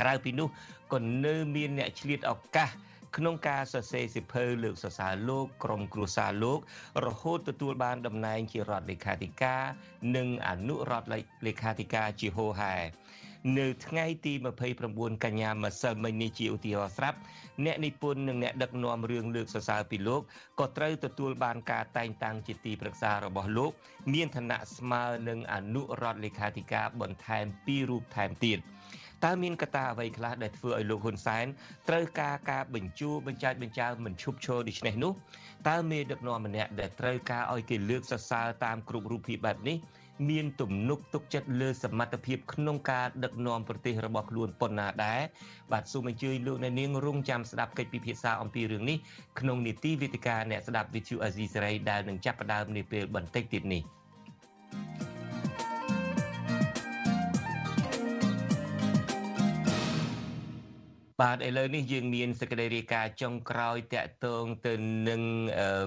[0.00, 0.48] ក្រៅពីនោះ
[0.92, 2.70] ក៏នៅមានអ្នកឆ្លៀតឱកាស
[3.16, 6.58] ក្នុងការសរសេរសិភៅលើកសរសើរលោកក្រុមគ្រួសារលោក
[7.06, 9.62] រហូតទទួលបានតំណែងជារដ្ឋលេខាធិការ
[10.16, 11.08] និងអនុរដ្ឋ
[11.46, 12.76] លេខាធិការជាហូហែ
[13.58, 14.32] នៅថ្ងៃទី
[14.78, 17.18] 29កញ្ញាម្សិលមិញនេះជាឧទាហរណ៍ស្រាប់
[17.64, 20.22] អ្នកនិពន្ធនិងអ្នកដឹកនាំរឿងលើកសរសើរពីលោក
[20.60, 23.72] ក៏ត្រូវទទួលបានការតែងតាំងជាទីប្រឹក្សារបស់លោក
[24.12, 28.58] មានឋានៈស្មើនឹងអនុរដ្ឋលេខាធិការបន្ថែម2រូបថែមទៀត។
[29.24, 31.46] តើមានកត្តាអ្វីខ្លះដែលធ្វើឲ្យលោកហ៊ុនសែន
[31.88, 35.12] ត្រូវការការបញ្ជូបញ្ចាច់បញ្ចើមិនឈប់ឈរដូច្នេះនោះ
[35.68, 39.78] តើមេដឹកនាំម្នាក់ដែលត្រូវការឲ្យគេលើកសរសើរតាមគ្រប់រូបភាពបែបនេះ
[40.30, 45.20] មានទំនុកទុកចិត្តលើសមត្ថភាពក្នុងការដឹកនាំប្រទេសរបស់ខ្លួនប៉ុណ្ណាដែរ
[45.72, 48.98] បាទសូមអញ្ជើញលោកអ្នកនាងរងចាំស្ដាប់កិច្ចពិភាក្សាអំពីរឿងនេះ
[49.40, 53.84] ក្នុងនីតិវិទ្យាអ្នកស្ដាប់ VTV Asia សេរីដែលនឹងចាប់ផ្ដើមនាពេលបន្តិចទៀតនេះ។
[61.22, 64.74] បាទឥឡូវនេះយើងមានសេចក្តីរាយការណ៍ចុងក្រោយតាក់ទងទៅ
[65.08, 65.22] នឹង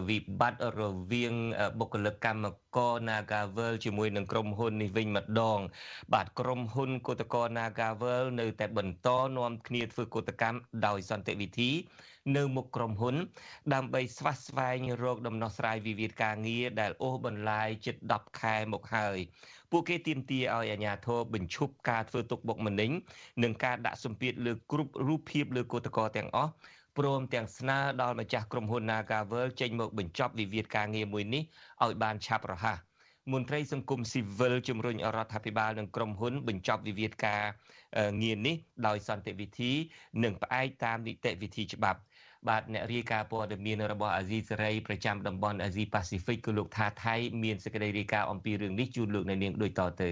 [0.10, 1.36] វិបត្តិរវាង
[1.80, 5.60] បុគ្គលិកកម្មករ Nagavel ជាមួយនឹងក្រុមហ៊ុននេះវិញម្ដង
[6.14, 11.72] បាទក្រុមហ៊ុនកោតក្រ Nagavel នៅតែបន្តនាំគ្នាធ្វើកោតកម្មដោយសន្តិវិធី
[12.38, 13.16] នៅមុខក្រុមហ៊ុន
[13.74, 19.18] ដើម្បីស្វាស្វែងរកដំណោះស្រាយវិវាទការងារដែលអូសបន្លាយជិត10ខែមកហើយ
[19.72, 22.92] ពួកគេទាមទារឲ្យអាជ្ញាធរបញ្ឈប់ការធ្វើទុកបុកម្នេញ
[23.44, 26.52] និងការដាក់សម្ពាធលើគ្រប់រូបភាពលើគឧតកោទាំងអស់
[26.98, 31.44] ព្រមទាំងស្នើដល់ម្ចាស់ក្រុមហ៊ុន Nagavel ចេញមកបញ្ចប់វិវាទការងារមួយនេះ
[31.84, 32.78] ឲ្យបានឆាប់រហ័ស
[33.34, 37.44] មន្ត្រីសង្គមស៊ីវិលជំរុញរដ្ឋាភិបាលនិងក្រុមហ៊ុន បញ្ចប់វិវាទការ
[38.22, 38.56] ងារនេះ
[38.88, 39.72] ដោយសន្តិវិធី
[40.24, 42.00] និងផ្អែកតាមនីតិវិធីច្បាប់
[42.50, 50.10] បាទអ្នករាយការណ៍ព័ត៌មានរបស់អាស៊ីសេរីប្រចាំតំបន់អាស៊ីប៉ាស៊ីហ្វិកគឺលោកថាថៃមានសេចក្តីរាយការណ៍អំពីរឿងនេះជូនលោកនៅនាងដូចតទៅ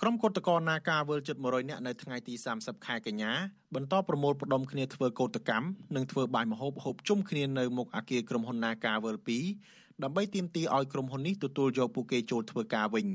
[0.00, 3.32] ក្រុមគឧតកោនាការវល់ជិត100នាក់នៅថ្ងៃទី30ខែកញ្ញា
[3.74, 9.20] បន្តប្រមូលផ្ដុំគ្នាធ្វើកោតកម្មនិងធ្វើបាយមហូបហូបជុំគ្នានៅមុខអគារក្រុមហ៊ុននាការវល់
[9.62, 13.06] 2ដើម្បីទាមទារឲ្យក្រុមហ៊ុននេះទទួលយកពួកគេចូលធ្វើការវិញ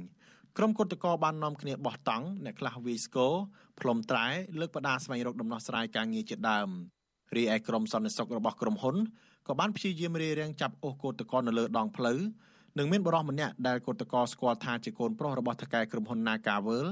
[0.58, 3.34] ក្រុមគឧតកោបាននាំគ្នាបោះតង់អ្នកខ្លះវាយស្គរ
[3.80, 4.28] ផ្លុំត្រែ
[4.60, 6.70] លើកបដាស្វែងរកដំណោះស្រាយការងារជាដើម
[7.36, 8.96] រីឯក្រុមសន្តិសុខរបស់ក្រុមហ៊ុន
[9.48, 12.20] ក៏បានព្យាយាមរារាំងចាប់អូសគឧតកោនៅលើដងផ្លូវ
[12.78, 16.86] និងមានបរិសម្នាក់ដែលគឧតកោស្គាល់ថាជាកូនប្រុសរបស់ថកែក្រុមហ៊ុន Nagavel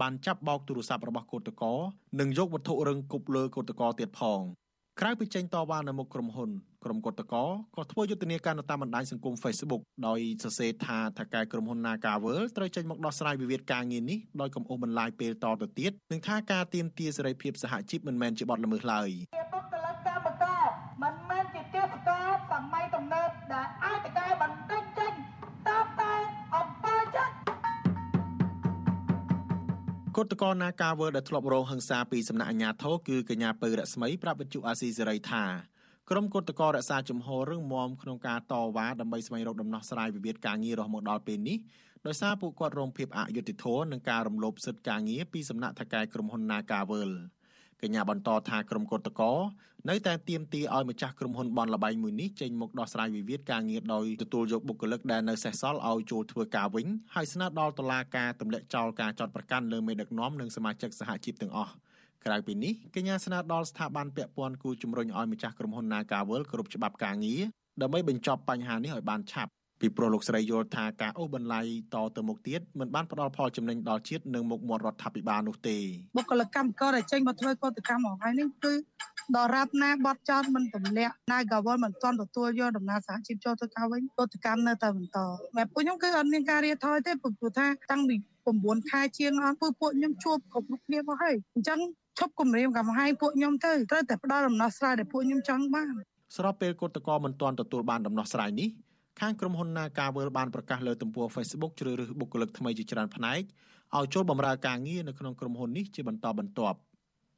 [0.00, 1.72] បានចាប់បោកទូរស័ព្ទរបស់គឧតកោ
[2.20, 4.40] និងយកវត្ថុរឹងគប់លើគឧតកោទៀតផង
[5.02, 6.50] ក្រៅពីចេញតវ៉ានៅមុខក្រុមហ៊ុន
[6.84, 7.44] ក្រុមគឧតកោ
[7.76, 19.08] ក៏ធ្វើយុទ្ធនាការនៅតាមបណ្ដាញសង្គម Facebook ដោយសរសេរថាថកែក្រុមហ៊ុន Nagavel ត្រូវចេញមកដោះស្រាយវិវាទការងារនេះដោយកំអូសបន្លាយពេលតទៅទៀតនិងថាការទាមទារសេរីភាពសហជីពមិនមែនជាបទល្មើសឡើយ
[20.26, 20.27] មិ
[30.18, 35.44] គតកោនាការវើដែលធ្លាប់រងហិង្សាពីសំណាក់អាជ្ញាធរគឺកញ្ញាពៅរស្មីប្រាប់វិទ្យុអាស៊ីសេរីថា
[36.10, 41.58] ក្រុមគតកោរក្សាជំហររឹងមាំក្នុងការតវ៉ាដើម្បីស្វែងរកដំណោះស្រាយវិវាទការងាររហូតមកដល់ពេលនេះ
[42.06, 47.12] ដោយសារពួកគាត់រងភាពអយុត្តិធម៌និងការរំលោភសិទ្ធិការងារពីសំណាក់ថកែក្រុមហ៊ុន Nagavel
[47.82, 49.22] កញ្ញាបន្តថាក្រុមកតក
[49.88, 61.72] នៅតែទាមទារឲ្យម្ចាស់ក្រុមហ៊ុនបនលបែងមួយនេះចេញមកដោះស្រាយវិវាទការងារដោយទទួលយកបុគ្គលិកដែលនៅសេសសល់ឲ្យចូលធ្វើការវិញហើយស្នើដល់តុលាការទម្លាក់ចោលការចោទប្រកាន់លើមេដឹកនាំនិងសមាជិកសហជីពទាំងអស់
[62.24, 67.40] ក្រៅពីនេះកញ្ញាស្នើដល់ស្ថាប័នពាក់ព័ន្ធគូជំរុញឲ្យម្ចាស់ក្រុមហ៊ុន Nagawal គ្រប់ច្បាប់ការងារ
[67.82, 71.64] ដើម្បីបញ្ចប់បញ្ហានេះឲ្យបានឆាប់ ពីព្រោះលោកស្រីយល់ថាការអូសបន្លាយ
[71.94, 75.76] តទៅមុខទៀតមិនបានផ្ដល់ផលចំណេញដល់ជាតិនិងមុខមាត់រដ្ឋាភិបាលនោះទេ
[76.16, 78.74] បុគ្គលិកកម្មករដែលចេញមកធ្វើកតកម្មអស់ហើយនេះគឺ
[79.36, 85.18] ដរាបណាបត់ចោតមិនទម្លាក់ណាកាវលមិនទាន់ទទួលយកដំណើរសហជីពចូលទៅការវិញកតកម្មនៅតែបន្ត
[85.56, 88.16] តែពួកខ្ញុំគឺអត់មានការរៀបថយទេព្រោះថាតាំងពី
[88.52, 91.78] 9ខែជាងអស់ពួកខ្ញុំជួបគ្រប់រូបគ្នាមកហើយអញ្ចឹង
[92.18, 95.94] ឈប់គម្រាមកំហែងពួកខ្ញុំទៅត្រូវតែផ្ដល់ដំណោះស្រាយដែលពួកខ្ញុំចង់បាន
[96.36, 98.68] ស្របពេលគឧតកោមិនទាន់ទទួលបានដំណោះស្រាយនេះ
[99.20, 103.40] ខាងក្រុមហ៊ុន Nagavel បានប្រកាសលើទំព័រ Facebook ជ្រើសរើសបុគ្គលិកថ្មីជាច្រើនផ្នែក
[103.96, 106.78] ឲ្យចូលបម្រើការងារនៅក្នុងក្រុមហ៊ុននេះជាបន្តបន្ទាប់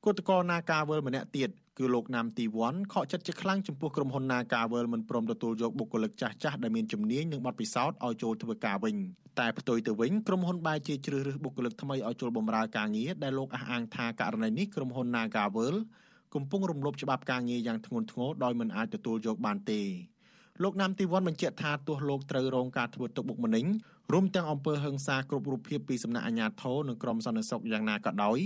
[0.05, 8.97] គឧតកោ Nagavel ម្នាក់ទៀតគឺលោកណាមទីវ៉ាន់ខកចិត្តជាខ្លាំងចំពោះក្រុមហ៊ុន Nagavel មិនព្រមទទួលយកបុគ្គលិកចាស់ចាស់ដែលមានជំនាញនិងបទពិសោធន៍ឲ្យចូលធ្វើការវិញ
[9.39, 15.75] តែផ្ទុយទៅវិញក្រុមហ៊ុនបែរជាជ្រើសរើសបុគ្គលិកថ្មីឲ្យចូលបម្រើការងារដែលលោកអះអាងថាករណីនេះក្រុមហ៊ុន Nagavel
[16.35, 19.81] កំពុងរំលោភច្បាប់ការងារយ៉ាងធ្ងន់ធ្ងរដោយមិនអាចទទួលយកបានទេ
[20.63, 23.67] លោកណាំទីវ៉ាន់បញ្ជាក់ថាទោះលោកត្រូវរងការធ្វើទុកបុកម្នេញ
[24.13, 28.39] រួមទាំងអំពើហិង្សាគ្រប់រូបភាពពីសំណាក់អាជ្ញាធរនិងក្រុមសន្តិសុខយ៉ាងណាក៏ដោយ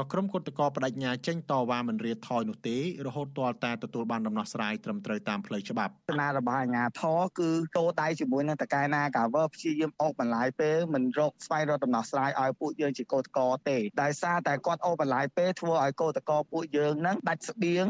[0.00, 17.84] ក៏ក្រុមគឧតកោបដិញ្ញាចេញតវ៉ាមិនរៀថយនោះទេរហូតទាល់តែទទួលបានដំណោះស្រាយត្រឹមត្រូវតាមផ្លូវច្បាប់ស្នារបស់អាជ្ញាធរគឺតោដៃជាមួយនឹងតកែណាកាវើព្យាយាមអុកបន្លាយពេលមិនរកស្វែងរកដំណោះស្រាយឲ្យពួកយើងជាកោតកោទេដោយសារតែគាត់អុកបន្លាយពេលធ្វើឲ្យកោតកោពួកយើងនឹងដាច់ស្បៀង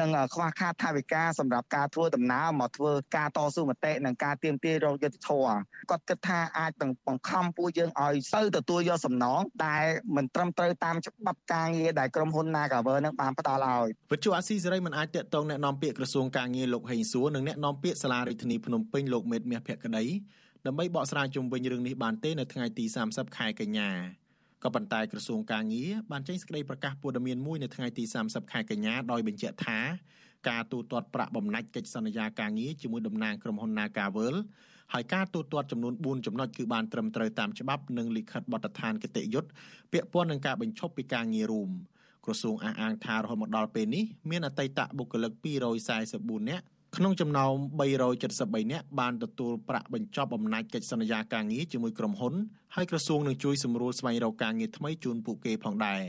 [0.00, 5.48] និងខ្វះខាតថវិកាសម្រាប់ការធ្វើដំណើរមកធ្វើការតស៊ូមតិនិងការទៀមទារោគយុទ្ធធរ
[5.90, 9.84] គាត់គិតថាអាចនឹងបង្ខំពួកយើងឲ្យទៅទទួលយកសំណងដែល
[10.16, 20.05] មិនត្រឹមត្រូវតាមច្បាប់កងារដែលក្រុមហ៊ុន Nagaver នឹងបានផ្ដល់ឲ្យវិទ្យុអាស៊ីសេរីមិនអាចតាក់ទងแนะនាំពាក្យក្រសួងការងារលោកហេងសួរនិងแนะនាំពាក្យសាលារដ្ឋាភិបាលភ្នំពេញលោកមេតមាសភក្តី
[20.65, 23.89] ដើម្បីបកស្រាយជុំវិញរឿងនេះបានទេនៅថ្ងៃទី30ខែកញ្ញា
[24.63, 29.79] ក៏ប៉ុន្តែក្រសួងការងារបានចេញសេចក្តីប្រកាសព័ត៌មានមួយនៅថ្ងៃទី30ខែកញ្ញាដោយបញ្ជាក់ថា
[30.49, 34.35] ការទូទាត់ប្រាក់បំណាច់កិច្ចសន្យាការងារជាមួយតំណាងក្រុមហ៊ុន Nagavel
[34.92, 39.50] ហើយការទូទាត់ចំនួន4ចំណុចគឺបានត្រឹមត្រូវតាមច្បាប់និងលិខិតបទដ្ឋានគតិយុត្ត
[39.92, 41.70] ពាក់ព័ន្ធនឹងការបញ្ឈប់ពីការងាររួម
[42.24, 45.32] ក្រសួងអះអាងថារហូតមកដល់ពេលនេះមានអតីតបុគ្គលិក
[45.90, 46.64] 244នាក់
[46.96, 47.52] ក្នុងចំណោម
[48.10, 52.34] 373នាក់បានទទួលប្រាក់បញ្ចប់អំណាចកិច្ចសន្យាការងារជាមួយក្រុមហ៊ុន
[52.74, 56.02] ហើយក្រសួងនឹងជួយសម្រួលស្វែងរកការងារថ្មីជូនពួកគេផងដែរ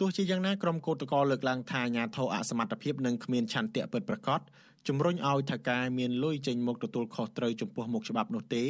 [0.00, 4.40] ទោះជាយ៉ាងណាក្រុមកោតក្រលើកឡើងថាអាញាធរអសមត្ថភាពនិងគ្មានឆន្ទៈពិតប្រាកដ
[4.88, 8.64] ជំរុញឲ្យថៅកែមានលុយចេញមកទទួលខុសត្រូវចំពោះមុខច្បាប់នោះទេ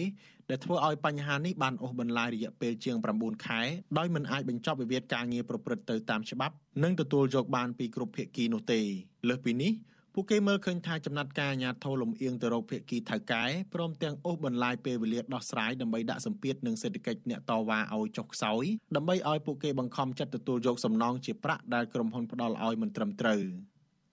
[0.51, 3.61] ដែលធ្វើឲ្យបញ្ហានេះបានអូសបន្លាយរយៈពេលជាង9ខែ
[3.99, 8.81] ដោយមិនអាចបញ្ចប់វិវាទការងារប្រព្រឹត្តទៅតាមច្បាប់និងទទួលយកបានពីគ្រប់ភាគីនោះទេ
[9.29, 9.73] លើសពីនេះ
[10.15, 18.65] ពួកគេមើលឃើញថាចំណាត់ការអាញាធរលំអៀងទៅរកភាគីថៅកែព្រមទាំងអូសបន្លាយពេលវេលាដោះស្រាយដើម្បីដាក់សម្ពាធនឹងសេដ្ឋកិច្ចអ្នកតវ៉ាឲ្យចុះខ្សោយ
[18.97, 23.43] ដើម្បីឲ្យពួកគេបង្ខំចិត្តទទួលយកសំណងជាប្រាក់ដែលក្រុមហ៊ុនផ្ដល់ឲ្យមិនត្រឹមត្រូវ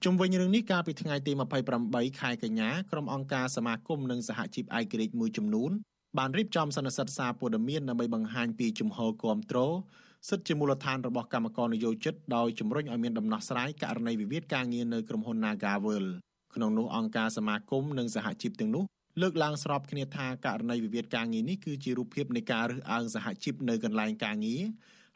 [0.05, 1.31] ជុំវិញរឿងនេះកាលពីថ្ងៃទី
[1.75, 5.71] 28ខែកញ្ញាក្រុមអង្គការសមាគមនិងសហជីពឯករាជ្យមួយចំនួន
[6.17, 9.59] បានរៀបចំសន្និសីទសារព័ត៌មានដើម្បីបង្ហាញពីជំហរគាំទ្រ
[10.29, 16.05] សិទ្ធិជាមូលដ្ឋានរបស់កម្មករនយោជិតដោយជំរុញឲ្យមានដំណោះស្រាយករណីវិវាទការងារនៅក្រុមហ៊ុន Nagavel
[16.55, 18.83] ក្នុងនោះអង្គការសមាគមនិងសហជីពទាំងនោះ
[19.21, 24.63] លើកឡើងស្របគ្នាថាករណីវិវាទការងារនេះគឺជារូបភាពនៃការរើសអើងសហជីពនៅកន្លែងការងារ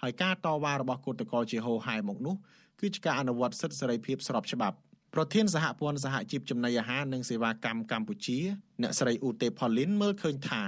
[0.02, 2.36] ហើយការតវ៉ារបស់គឧតកោជាហោហែមកនោះ
[2.80, 4.78] គឺជាការអនុវត្តសិទ្ធិសេរីភាពស្របច្បាប់
[5.14, 8.40] ប្រធានសហព័ន្ធសហជីពចំណីអាហារនិងសេវាកម្មកម្ពុជា
[8.82, 10.64] អ្នកស្រីឧទេផលីនមើលឃើញថា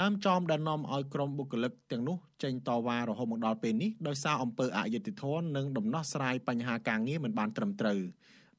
[0.00, 8.00] ដើមចោមដែលនាំឲ្យក្រុមបុគ្គលិកទាំងនោះចេញតវ៉ារហូតមកដល់ពេលនេះដោយសារអំពើអយុត្តិធម៌និងដំណោះស្រាយបញ្ហាការងារមិនបានត្រឹមត្រូវ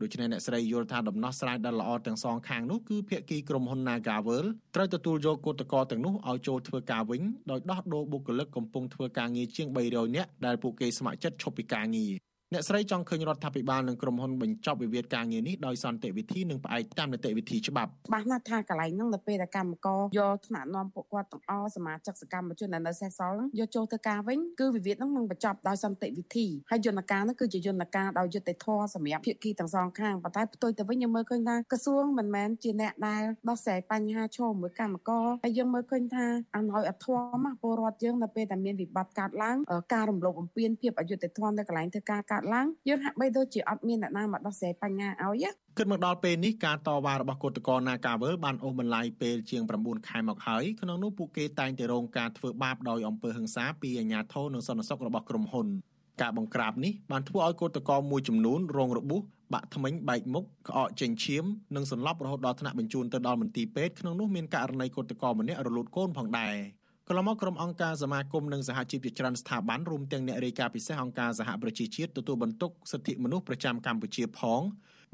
[0.02, 4.46] ដូច្នេះអ្នកស្រីយល់ថាដំណោះស្រាយដែលល្អទាំងសងខាងនោះគឺភាគីក្រុមហ៊ុន Nagavel
[4.76, 12.14] ត្រូវទទួលយកគឧតកោទាំងនោះឲ្យចូលធ្វើការវិញដោយដោះដូរបុគ្គលិកកំពុងធ្វើការងារជាង300នាក់ដែលពួកគេស្ម័គ្រចិត្តឈប់ពីការងារ
[12.54, 36.26] អ្នកស្រីចង់ឃើញរដ្ឋាភិបាលនិងក្រុមហ៊ុនបញ្ចប់វិវាទការងារនេះដោយសន្តិវិធីនិងផ្អែកតាមនីតិវិធីច្បាប់ច្បាស់ណាស់ថាកន្លែងហ្នឹងដល់ពេលតែកម្មករយកថ្នាក់នាំពួកគាត់ទាំងអស់សមាជិកសកម្មជនដែលនៅសេសសល់យកចូលធ្វើការវិញគឺវិវាទហ្នឹងនឹងបញ្ចប់ដោយសន្តិវិធីហើយយន្តការហ្នឹងគឺជាយន្តការដោយយុត្តិធម៌សម្រាប់ភាគីទាំងសងខាងប៉ុន្តែផ្ទុយទៅវិញយើងមើលឃើញថាក្រសួងមិនមែនជាអ្នកដែលដោះស្រាយបញ្ហាឈរមួយកម្មករហើយយើងមើលឃើញថា
[36.56, 37.08] អនុយអធ
[37.44, 39.58] មពលរដ្ឋយើងនៅពេលតែមានវិបត្តិកើតឡើង
[39.94, 45.46] ការរំលោភបំពានភាពអយុត្តិធម៌នៅកន្លែងធ្វើការកើតឡើងយើងហាក់បីដូចជាអត់មានអ្នកណាមកដោះស្រាយបញ្ហាឲ្យ
[45.78, 55.68] គិតមកដល់ពេលនេះការតវ៉ារបស់គឧតកោ Nagavel បានអូសបន្លាយពេលជាង9ខែមកហើយក្នុងនោះពួកគេតែងតែរងការធ្វើបាបដោយអំពើហិង្សាពីអាជ្ញាធរនិងសន្តិសុខរបស់ក្រុមហ៊ុន
[56.22, 59.22] ការបង្ក្រាបនេះបានធ្វើឲ្យគឧតកោមួយចំនួនរងរបួស
[59.54, 66.56] បាក់ធ្មេញបែកមុខក្អកចេញឈាមនិងសន្លប់រហូតដល់ថ្នាក់បញ្ជូនទៅដល់មន្ទីរពេទ្យក្នុងនោះមានករណីគឧតកោម្នាក់រលូតកូនផងដែរ
[67.08, 74.62] កន្លងមកក្រុមអង្គការសមាគមនិងសហជីពជាច្រើនស្ថាប័នរួមទាំងអ្នករាយការណ៍ពិសេសអង្គការសហប្រជាជាតិទទួលបន្ទុកសិទ្ធិមនុស្សប្រចាំកម្ពុជាផង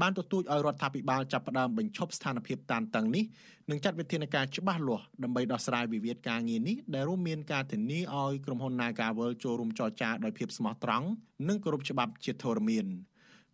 [0.02, 3.24] បានទទូចឲ្យរដ្ឋាភិបាលចាប់ផ្ដើមបញ្ឈប់ស្ថានភាពតានតឹងនេះ
[3.70, 11.08] និងចាត់វិធានការច្បាស់លាស់ដើម្បីដោះស្រាយវិវាទការងារនេះដែលរួមមានការធានាឲ្យក្រុមហ៊ុន Nagavel ចូលរួមចរចាដោយភាពស្មោះត្រង់
[11.48, 12.86] និងគោរពច្បាប់ជាធរមាន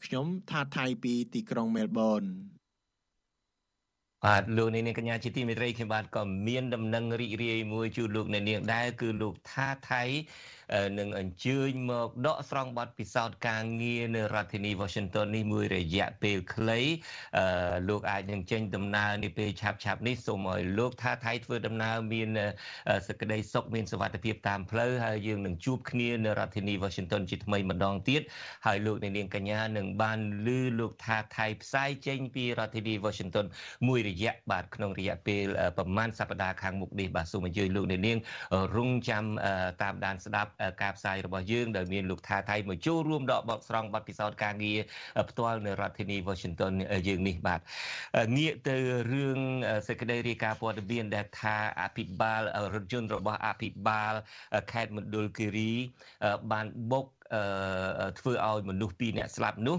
[0.05, 1.87] ខ្ញុំថាថៃពីទីក្រុងមែល
[4.23, 8.43] ប៊នបាទលោកនាងកញ្ញាជាទីមេត្រីខ្ញុំបាទក៏មានដំណឹងរីករាយមួយជូនលោកនាង
[8.73, 10.03] ដែរគឺលោកថាថៃ
[10.99, 16.79] នឹងអញ្ជើញមកដកស្រង់បទពិសោធន៍ការងារនៅរដ្ឋធានី Washington នេះមួយរយៈពេលខ្លី
[17.89, 22.29] លោកអាចនឹងចេញដំណើរនេះពេលឆាប់ឆាប់នេះសូមឲ្យលោកថាថៃធ្វើដំណើរមាន
[23.07, 28.21] សេចក្តីសុខមានសុវត្ថិភាពតាមផ្លូវហើយយើងនឹងជួបគ្នានៅរដ្ឋធានី Washington ជាថ្មីម្ដងទៀត
[28.65, 30.49] ហើយលោកនាងកញ្ញានឹងបានឮ
[30.79, 33.45] លោកថាថៃផ្សាយចេញពីរដ្ឋធានី Washington
[33.87, 35.45] មួយរយៈបាទក្នុងរយៈពេល
[35.77, 38.17] ប្រហែលសប្តាហ៍ខាងមុខនេះបាទសូមអញ្ជើញលោកនាង
[38.75, 39.23] រងចាំ
[39.83, 44.79] តាមដានស្ដាប់ការផ្សាយរបស់យើងដែលមានលោកថាថៃមកចូលរួមដកបទស្រង់បទពិសោធន៍ការងារ
[45.29, 46.73] ផ្ទាល់នៅរដ្ឋធានី Washington
[47.07, 47.59] យើងនេះបាទ
[48.37, 48.77] ងាកទៅ
[49.11, 49.39] រឿង
[49.87, 52.41] សេចក្តីរាយការណ៍ព័ត៌មានដែលថាអភិបាល
[52.73, 54.13] រថយន្តរបស់អភិបាល
[54.71, 55.71] ខេត្តមណ្ឌលគិរី
[56.51, 57.05] បានបុក
[58.19, 59.77] ធ្វើឲ្យមនុស្សពីរនាក់ស្លាប់នោះ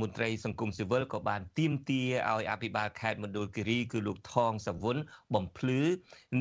[0.00, 4.96] មន្ត្រីសង្គមស៊ីវិលក៏បានទាមទារឲ្យអភិបាលខេត្តមណ្ឌលគិរីគឺលោកថងសវុន
[5.34, 5.80] បំភ្លឺ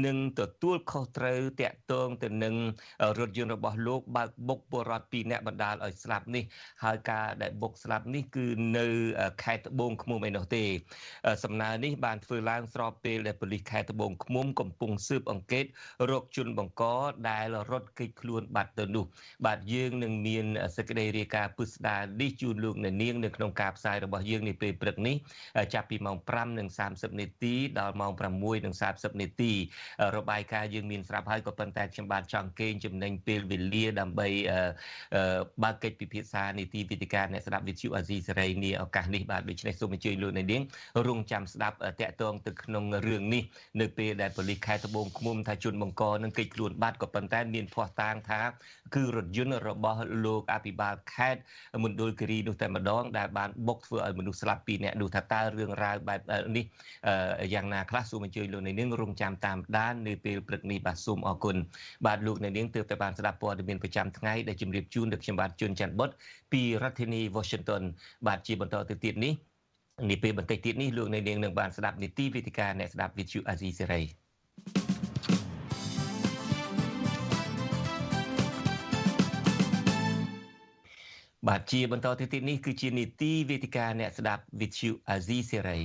[0.06, 2.56] និងទទួលខុសត្រូវតាក់ទងទៅនឹង
[3.20, 6.44] រថយន្តរបស់លោកបើកបុកពលរដ្ឋពីរនាក់បណ្ដាលឲ្យស្លាប់នេះ
[6.84, 8.46] ហើយការដែលបុកស្លាប់នេះគឺ
[8.78, 8.86] នៅ
[9.44, 10.64] ខេត្តត្បូងឃ្មុំឯនោះទេ
[11.44, 15.66] សំណើនេះបានធ្វើឡើងស្របពេលដែលប៉ូលីសខេត្តត្បូងឃ្មុំកំពុងស៊ើបអង្កេត
[16.12, 16.84] រកជនបង្ក
[17.30, 19.06] ដែលរត់គេចខ្លួនបាត់ទៅនោះ
[19.46, 20.46] បាទយើងនឹងមានមាន
[20.78, 25.16] សេចក្តីរាយការណ៍ពុស្ដានេះជូនលោកអ្នកនាងនៅក្នុងការផ្សាយរបស់យើងនាពេលព្រឹកនេះ
[25.74, 26.18] ចាប់ពីម៉ោង
[26.70, 28.12] 5:30នាទីដល់ម៉ោង
[28.62, 29.52] 6:30នាទី
[30.16, 34.28] របាយការណ៍យើងមានស្រាប់ហើយក៏ប៉ុន្តែខ្ញុំបានចង់កេងចំណេញពេលវេលាដើម្បី
[35.64, 40.64] បើកកិច្ចពិភាក្សានីតិវិទ្យាអ្នកស្ដាប់វិទ្យុអាស៊ីសេរីនាឱកាសនេះបាទដូច្នេះសូមអញ្ជើញលោកអ្នកនាង
[41.08, 43.44] រងចាំស្ដាប់តាក់ទងទៅក្នុងរឿងនេះ
[43.82, 48.42] នៅពេលដែលប៉ូលីសខេត្តត្បូងឃ្មុំថាជនបង្កនឹងកិច្ចខ្លួនបាត់ក៏ប៉ុន្តែមានភ័ស្តុតាងថា
[48.96, 51.41] គឺរថយន្តរបស់លោកអភិបាលខេត្ត
[51.84, 56.19] មណ្ឌលគិរីនោះតែម្ដងដែលបានបុកធ្វើឲ្យមនុស្សស្លាប់ពីរនាក់នោះថាតើរឿងរ៉ាវបែប
[56.55, 56.65] នេះ
[57.53, 61.55] យ៉ាងណាខ្លះសូមអញ្ជើញលោកនាងរងចាំតាមដាននៅពេលព្រឹកនេះបាទសូមអរគុណ
[62.05, 66.09] បាទលោកនាងទើបតែបានស្ដាប់ព័ត៌មានប្រចាំថ្ងៃដែលជម្រាបជូនដល់ខ្ញុំបាទជួនច័ន្ទបុត
[66.51, 67.84] ពីរដ្ឋធានី Washington
[68.28, 69.34] បាទជាបន្តទៅទៀតនេះ
[70.09, 74.03] នេះពេលបន្តិចទៀតនេះលោកនាងនឹងបានស្ដាប់នីតិវិទ្យាអ្នកស្ដាប់ Vithu Azizi Serai
[81.48, 85.84] បាទជាបន្តទៅទៀតនេះគឺជានីតិវេទិកាអ្នកស្ដាប់ Vithu Azizi Serai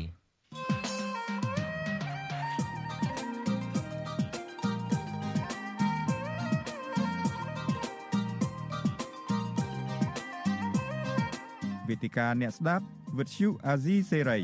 [11.89, 12.85] វេទិកាអ្នកស្ដាប់
[13.19, 14.43] Vithu Azizi Serai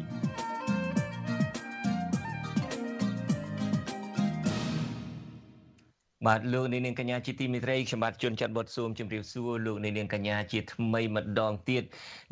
[6.27, 11.83] បាទលោកនាងកញ្ញាជាទីមេត្រីខ្ញុំបាទជួនចាត់បុតស៊ូមជម្រាបសួរលោកនាងកញ្ញាជាថ្មីម្ដងទៀត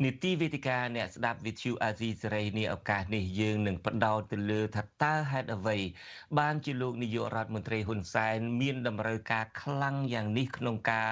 [0.03, 5.77] នីតិវេទិកាអ្នកស្ដាប់ Vithu Azizi សេរីនេះឱកាសនេះយើងនឹងបដោតទៅលើថាតើហេតុអ្វី
[6.39, 11.11] បានជាលោកនាយករដ្ឋមន្ត្រីហ៊ុនសែនមានតម្រូវការខ្លាំងយ៉ាងនេះក្នុងការ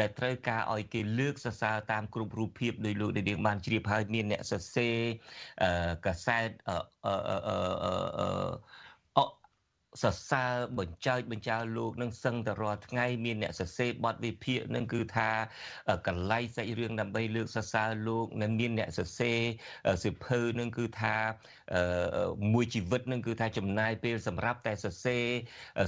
[0.00, 4.96] ដែលត្រូវការឲ្យគេលើកសរសើរតាមគ្រប់រូបភាពដោយលោកនាងបានជ្រាបហើយមានអ្នកសរសេរ
[6.06, 6.74] កសែតអឺ
[10.02, 15.30] សរសើរបញ្ចើចបញ្ចើលោកនឹងសឹងតែរាល់ថ្ងៃមានអ្នកសរសេរបទវិភាគនឹងគឺថា
[16.06, 19.38] កលៃសាច់រឿងដើម្បីលើកសរសើរលោកនិងមានអ្នកសរសេរ
[20.04, 21.16] សិភៅនឹងគឺថា
[22.52, 25.24] មួយជីវិតនឹងគឺថាចំណាយពេលសម្រាប់តែសរសេរ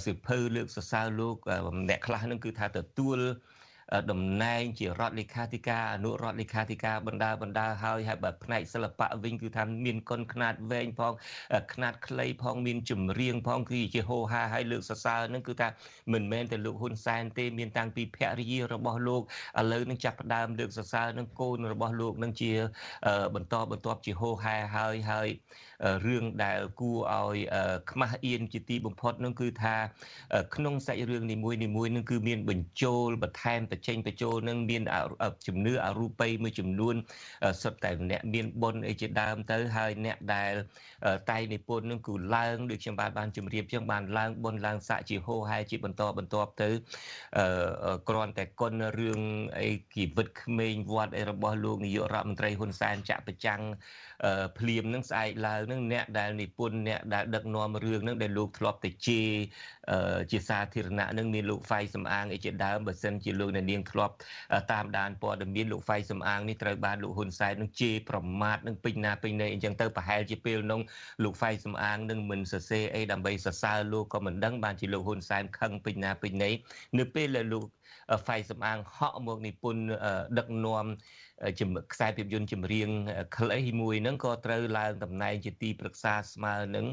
[0.06, 1.36] សិភៅលើកសរសើរលោក
[1.88, 3.18] អ្នកខ្លះនឹងគឺថាទទួល
[4.10, 11.12] តំណែងជារដ្ឋលេខាធិការអនុរដ្ឋលេខាធិការបណ្ដាបណ្ដាហើយហើយបើផ្នែកសិល្បៈវិញគឺថាមានកុនខ្នាតវែងផង
[11.72, 15.68] ខ្នាតខ្លីផងមានចម្រៀងផងគឺជាហោហាហើយលើកសរសើរនឹងគឺថា
[16.12, 22.52] មិនមែនតែលោកហ៊ុនសែនទេមានតាំងពីភរិយារបស់លោកឥឡូវនឹងចាប់ផ្ដើមលើកសរសើរនឹងកូនរបស់លោកនឹងជា
[23.34, 25.28] បន្តបន្ទាប់ជាហោហាហើយហើយ
[26.06, 27.36] រឿងដែលគួរឲ្យ
[27.90, 29.76] ខ្មាស់អៀនជាទីបំផុតនឹងគឺថា
[30.54, 34.82] ក្នុងសាច់រឿងនីមួយនីមួយនឹងគឺមានបញ្ចូលបន្ថែមបញ្ចេញបញ្ចូលនឹងមាន
[35.46, 36.94] ជំនឿអរូបីមួយចំនួន
[37.62, 40.52] សុទ្ធតែអ្នកមានបុណ្យអីជាដើមទៅហើយអ្នកដែល
[41.30, 46.68] តែនិពន្ធនឹងគឺឡើងដូចខ្ញុំបានបានជម្រាបចឹងបានឡើងបុណ្យឡើងស័កជាហោហែជាបន្តបន្ទាប់ទៅ
[48.08, 49.20] គ្រាន់តែគុណរឿង
[49.58, 53.60] អីជីវិតក្មេងវត្តអីរបស់លោកនាយករដ្ឋមន្ត្រីហ៊ុនសែនចាក់ប្រចាំង
[54.58, 59.28] ភ្លាមនឹងស្អែកឡើងនឹងអ្នកដែលនិពន្ធអ្នកដែលដឹកនាំរឿងនឹងដែលលោកធ្លាប់តែជេរ
[60.32, 64.14] ជាសាធារណៈនឹងមានលោកហ្វៃសំអាងអីជាដើមបើសិនជាលោកអ្នកនាងធ្លាប់
[64.72, 70.80] តាមដានព័ត៌មានលោកហ្វៃសំអាងនេះត្រូវបានលោកហ៊ុនសែននឹងជេរប្រមាថនឹងពេញណាពេញណីអញ្ចឹងទៅប្រហែលជាពេលនោះ
[71.24, 76.50] លោកហ្វៃសំអាងនឹងមិនសរសេរអីដើម្បីសរសើរលោកក៏មិនដឹងបានជាលោកហ៊ុនសែនខឹងពេញណាពេញណី
[76.98, 77.64] នៅពេលដែលលោក
[78.24, 79.82] ហ្វៃសំអាងហក់មកនិពន្ធ
[80.38, 80.86] ដឹកនាំ
[81.92, 82.88] ខ្សែភាពយន្តចម្រៀង
[83.36, 86.86] ខ្លីមួយហ្នឹងក៏ត្រូវឡើងតំណែងជាទីប្រឹក្សាស្មើនឹង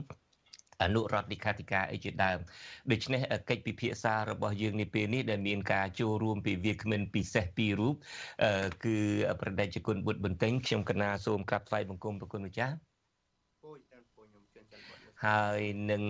[0.83, 2.39] អនុរដ្ឋលេខាធិការអីជាដើម
[2.91, 7.95] ដូច្នេះកិច្ចពិភាក្សារបស់យើងនេះពេលនេះដែលមានការចូលរួមពីវាគ្មិនពិសេសពីររូប
[8.85, 8.97] គឺ
[9.41, 12.75] ប្រដេជគុណបុត្របន្ទិញខ្ញុំកណាសូមក្រាបថ្វាយបង្គំប្រគុណម្ចាស់
[15.25, 15.61] ហើយ
[15.91, 16.03] នឹង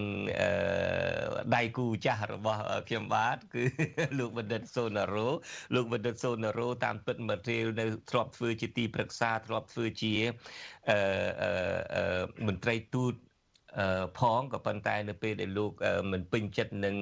[1.56, 3.64] ដៃគូចាស់របស់ខ្ញុំបាទគឺ
[4.20, 5.28] លោកបណ្ឌិតសូណារ៉ូ
[5.76, 10.14] លោកបណ្ឌិតសូណារ៉ូតាមពិតមករៀលនៅធ្លាប់ធ្វើជាទីប្រឹក្សាធ្លាប់ធ្វើជា
[12.48, 13.14] មន្ត្រីទូត
[14.20, 15.72] ផងក៏ប៉ុន្តែនៅពេលដែលលោក
[16.12, 16.96] មិនពេញចិត្តនឹង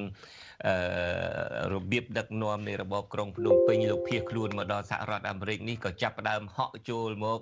[1.73, 7.39] របៀបដឹកនាំនៃរបបក្រុងភ្នំពេញលោកភៀសខ្លួនមកដល់សហរដ្ឋអាមេរិកនេះក៏ចាប់ផ្ដើមហក់ចូលមក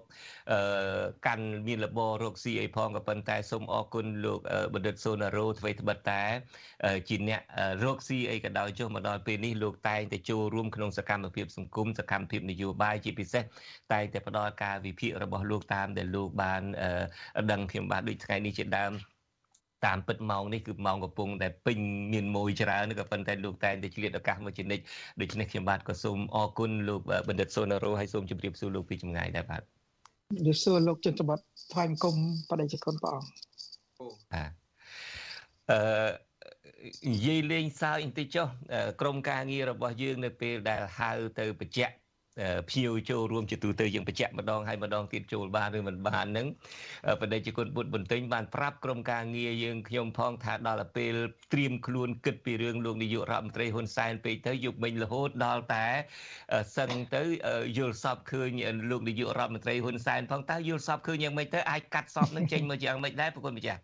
[1.28, 4.40] កាន់មានលបរកស៊ីអីផងក៏ប៉ុន្តែសូមអរគុណលោក
[4.74, 6.24] បណ្ឌិតសូណារ៉ូអ្វីត្បិតតែ
[7.08, 7.42] ជាអ្នក
[7.84, 13.44] រកស៊ីអីក៏ដោយចុះមកដល់ពេលនេះលោកតែងតែចូលរួមក្នុងសកម្មភាពសង្គមសកម្មភាពនយោបាយជាពិសេស
[13.92, 16.62] តែងតែផ្ដល់ការវិភាគរបស់លោកតាមដែលលោកបាន
[17.52, 18.94] ដឹងខ្ញុំបាទដូចថ្ងៃនេះជាដើម
[19.86, 21.78] តាមពិតម៉ោងនេះគឺម៉ោងកំពុងតែពេញ
[22.14, 24.84] មានមួយច្រើនក៏ប៉ុន្តែលោកតែងតែឆ្លៀតឱកាសមកជានិច្ច
[25.22, 32.16] ដូច្នេះខ្ញុំបាទក៏សូមអរគុណលោកបណ្ឌិតសូណារ៉ូហើយសូមជម្រាបសួរលោកពីចម្ងាយដែរបាទជម្រាបសួរលោកចិនបត្តិថ្វាយបង្គំ
[32.50, 33.30] បដិជគុណព្រះអង្គ
[34.00, 34.52] អូបាទ
[35.72, 35.80] អឺ
[37.12, 38.48] និយាយលេងសើចបន្តិចចុះ
[39.02, 41.94] ក្រុមការងាររបស់យើងនៅពេលដែលហៅទៅបញ្ជាក់
[42.70, 46.48] ភ្ញៀវចូលរួមជាទូទៅយើងបញ្ជាក់ម្ដងហើយម្ដងទៀតចូលបានឬមិនបាននឹង
[47.22, 51.16] បដិជគុណបុត្របន្ទិញបានប្រាប់ក្រុមការងារយើងខ្ញុំផងថាដល់ពេល
[51.54, 55.88] ត្រៀមខ្លួនគិតពីរឿងលោកនាយករដ្ឋមន្ត្រីហ៊ុនសែនពេកទៅយប់មិញរហូតដល់តែ
[56.78, 57.24] សឹងទៅ
[57.78, 58.50] យល់សពឃើញ
[58.92, 63.82] លោកនាយករដ្ឋមន្ត្រីហ៊ុនសែនផងតើយល់សពឃើញយ៉ាងម៉េចទៅអាចកាត់សពនឹងចេញមកយ៉ាងម៉េចដែរប្រគុណម្ចាស់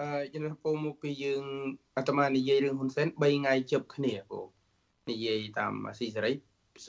[0.00, 1.42] អឺជំរាបពូមកពីយើង
[1.96, 4.38] អាត្មានិយាយរឿងហ៊ុនសែន3ថ្ងៃជប់គ្នាពូ
[5.10, 6.32] និយាយតាមស៊ីសេរី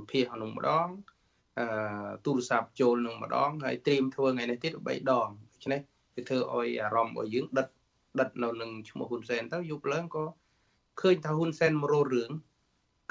[0.00, 0.88] ម្ភាសក្នុងម្ដង
[1.58, 1.66] អឺ
[2.24, 5.80] ទូរស័ព្ទចូលនឹងម្ដងហើយត្រៀមធ្វើថ្ងៃនេះទៀត3ដងដូច្នេះ
[6.14, 7.68] វាធ្វើឲ្យអារម្មណ៍របស់យើងដិត
[8.20, 10.24] ដិតនៅនឹងឈ្មោះហ៊ុនសែនទៅយប់ឡើងក៏
[11.00, 12.30] ឃើញថាហ៊ុនសែនមករោរឿង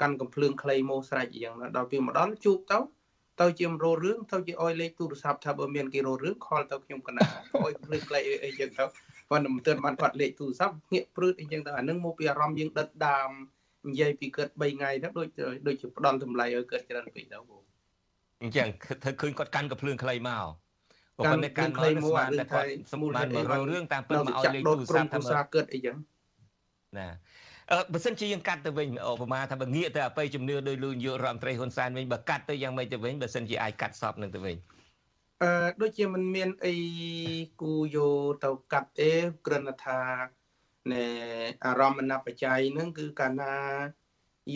[0.00, 2.78] កាន់កំភ្លើងខ្លីមកស្រេចអញ្ចឹងដល់ពេលម្ដងជួបទៅ
[3.40, 7.22] ទៅជាមរោរឿងទៅជាអុយលេខទូរស័ព្ទថាបើមានគេរោរឿងខលទៅខ្ញុំកណា
[7.64, 8.84] អុយភ្លើងខ្លីអីអញ្ចឹងទៅ
[9.30, 13.30] ប៉ុន្តែមិនទាន់បានគាត់លេខទូរស័ព្ទងាកព្រឺតអញ្ចឹងទៅអានឹងមកពីអារម្មណ៍យើងដិតដាម
[13.88, 15.28] និយាយពីគាត់3ថ្ងៃទៅដូច
[15.66, 17.62] ដូចជាផ្ដំតម្លៃឲ្យគាត់ច្រើនពេកទៅបង
[18.42, 18.68] អញ្ចឹង
[19.02, 20.46] ធ្វើឃើញគាត់កាន់កភ្លើងខ្លីមក
[21.18, 25.96] ក៏ប៉ុន្តែកាន់មកស្មានតែគាត់សម្បានមកររឿងតាមពិតមកឲ្យលេខទូរស័ព្ទថាមកកើតអីចឹង
[26.98, 27.08] ណា
[27.70, 34.56] អឺបើសិនជាយើងកាត់ទៅវិញឧបមាថាបើងាកទៅអបិយជំនឿដោយលោកនាយករដ្ឋមន្ត្រីហ៊ុនសែនវិញបើកាត់ទៅយ៉ាងម៉េចទៅវិញបើសិនជាអាចកាត់សពនឹងទៅវិញ
[35.42, 35.52] អឺ
[35.82, 36.74] ដូចជាមិនមានអី
[37.62, 39.10] គូយកទៅកាត់ទេ
[39.46, 39.98] គ្រាន់តែថា
[40.90, 41.04] ណែ
[41.64, 43.54] អារម្មណ៍បច្ច័យហ្នឹងគឺកាលណា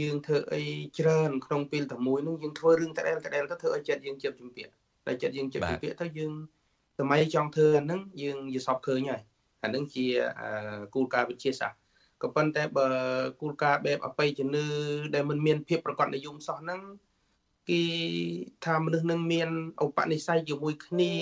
[0.01, 0.62] យើងធ្វើអី
[0.99, 4.70] ច្រើនក្នុងពេលតែមួយហ្នឹងយើងធ្វើរឿងតដែលតដែលទៅធ្វើឲ្យចិត្តយើងជិបជំពាក់
[5.07, 6.33] តែចិត្តយើងជិបជំពាក់ទៅយើង
[6.99, 9.22] សម័យចង់ធ្វើអាហ្នឹងយើងយល់សពឃើញហើយ
[9.62, 10.07] អាហ្នឹងជា
[10.95, 11.79] គោលការណ៍វិទ្យាសាស្ត្រ
[12.22, 12.89] ក៏ប៉ុន្តែបើ
[13.41, 14.66] គោលការណ៍បែបអបិយជំនឿ
[15.14, 16.81] ដែលមិនមានភាពប្រកបនិយមសោះហ្នឹង
[17.70, 17.83] គេ
[18.64, 19.49] ថាមនុស្សនឹងមាន
[19.85, 21.12] ឧបនិស្ស័យជាមួយគ្នា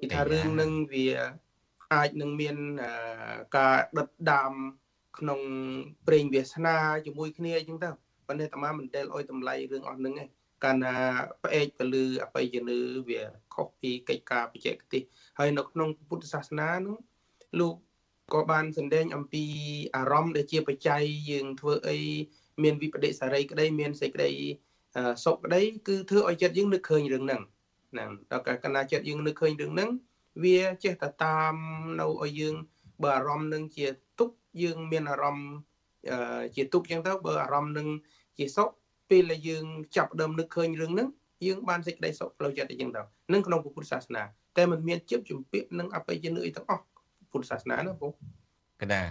[0.00, 1.06] គេថារឿងនឹងវា
[1.94, 2.56] អាចនឹងមាន
[3.56, 4.52] ការដិតដាម
[5.18, 5.40] ក្នុង
[6.06, 6.76] ប្រេងវាសនា
[7.06, 7.90] ជាមួយគ្នាអញ្ចឹងទៅ
[8.28, 10.28] ប៉ុន្តែអាត្មាមិនដែលអុយតម្លៃរឿងអស់ហ្នឹងឯង
[10.64, 10.94] កាលណា
[11.42, 12.78] ផ្អែកទៅលើអបិយជំនឿ
[13.08, 13.22] វា
[13.54, 15.02] ខុសពីកិច្ចការបច្ចេកទេស
[15.38, 16.96] ហើយនៅក្នុងពុទ្ធសាសនានោះ
[17.60, 17.74] លោក
[18.34, 19.44] ក៏បានសម្ដែងអំពី
[19.96, 21.98] អារម្មណ៍ដែលជាបច្ច័យយើងធ្វើអី
[22.62, 24.30] មានវិបដិសារីក្តីមានសេចក្តី
[25.24, 27.42] សុខក្តីគឺធ្វើឲ្យចិត្តយើងនឹកឃើញរឿងហ្នឹង
[27.92, 29.90] ហ្នឹងដល់កាលកណាចិត្តយើងនឹកឃើញរឿងហ្នឹង
[30.44, 31.54] វាចេះតែតាម
[32.00, 32.54] នៅឲ្យយើង
[33.02, 33.86] បើអារម្មណ៍នឹងជា
[34.18, 34.30] ទុក
[34.62, 35.50] យើងមានអារម្មណ៍
[36.56, 37.88] ជាទុកចឹងទៅបើអារម្មណ៍នឹង
[38.38, 38.68] ជាសុខ
[39.10, 39.64] ពេលដែលយើង
[39.96, 41.08] ចាប់ដើមនឹកឃើញរឿងហ្នឹង
[41.46, 44.22] យើងបានសេចក្តីសុខផ្លូវចិត្តអញ្ចឹងទៅនឹងក្នុងពុទ្ធសាសនា
[44.56, 46.84] តែมันមានជិបជំពាក់នឹងអបិយជំនឿអីទាំងអស់
[47.30, 48.10] ពុទ្ធសាសនាណាបង
[48.82, 49.02] កណា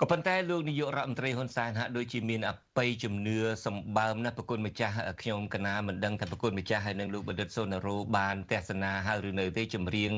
[0.00, 10.12] ក៏ប៉ុន្តែលោកនាយករដ្ឋមន្ត្រីហ៊ុនសែនហាក់ដូចជាមានអ បិយជំនឿសម្បើមណាស់ប្រគុណម្ចាស់ខ្ញុំកណាមិនដឹងថាប្រគុណម្ចាស់ហើយនឹងលោកបណ្ឌិតសុនរោបានទេសនាហើយឬនៅទេចម្រៀង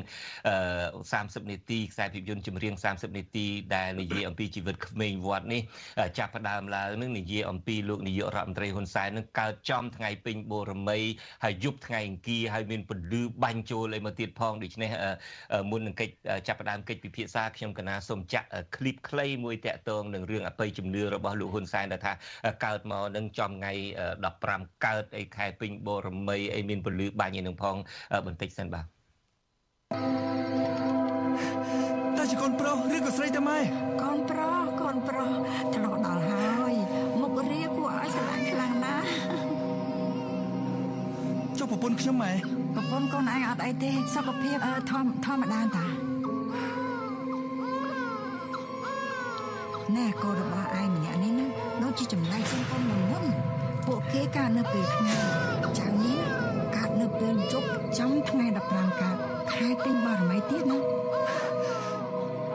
[0.72, 5.62] 30នាទីខ្សែភាពយន្តចម្រៀង30នាទីដែលនិយាយអំពីជីវិតក្មេងវត្តនេះ
[6.18, 10.98] ចាប់ផ្ដើមឡើងនឹងនិយាយអំពីលោកនាយករដ្ឋមន្ត្រីហ៊ុនសែននឹងកើតចំថ្ងៃពេញបូរមី
[11.44, 14.90] ហើយយប់ថ្ងៃអង្គារហើយមានពលឺបាញ់ចូលឲ្យមកទៀតផងដូច្នេះ
[15.70, 16.14] មុននឹងកិច្ច
[16.48, 22.12] ចាប់ផ្ដើមកិច្ចពិភាក្សាខ្ញុំកណាសូមចាក់ឃ្លីបខ្លីមួយតាក់ទងនឹងរឿងអបិយជំនឿរបស់លោកហ៊ុនសែនដែលថា
[22.64, 23.72] កើតមកនឹងចំថ្ងៃ
[24.28, 27.76] 15កើតអីខែពេញបូរមីអីមានពលឺបាញ់ឯនឹងផង
[28.26, 28.84] បន្តិចសិនបាទ
[32.16, 33.58] តើជាកូនប្រុសឬក៏ស្រីតាម៉ែ
[34.02, 35.30] កូនប្រុសកូនប្រុស
[35.74, 36.74] ធ្លាប់ដល់ហើយ
[37.20, 39.06] មុខរាគួរឲ្យស្រឡាញ់ខ្លាំងណាស់
[41.58, 42.32] ចុះប្រពន្ធខ្ញុំម៉ែ
[42.74, 44.56] ប្រពន្ធកូនឯងអត់អីទេសុខភាព
[44.90, 45.86] ធម្មធម្មតាតា
[49.96, 51.35] ណែកូនរបស់ឯងម្នាក់នេះណាដូច
[51.98, 53.24] ជាចំណែកជាងកូនមុនមុន
[53.86, 55.16] ពួកគេកើតនៅពេលថ្ងៃ
[55.78, 56.18] ចៅនេះ
[56.76, 57.68] កើតនៅពេលយប់
[57.98, 59.16] ចំថ្ងៃ15កើត
[59.52, 60.78] ខែពេញបារមីទៀតណា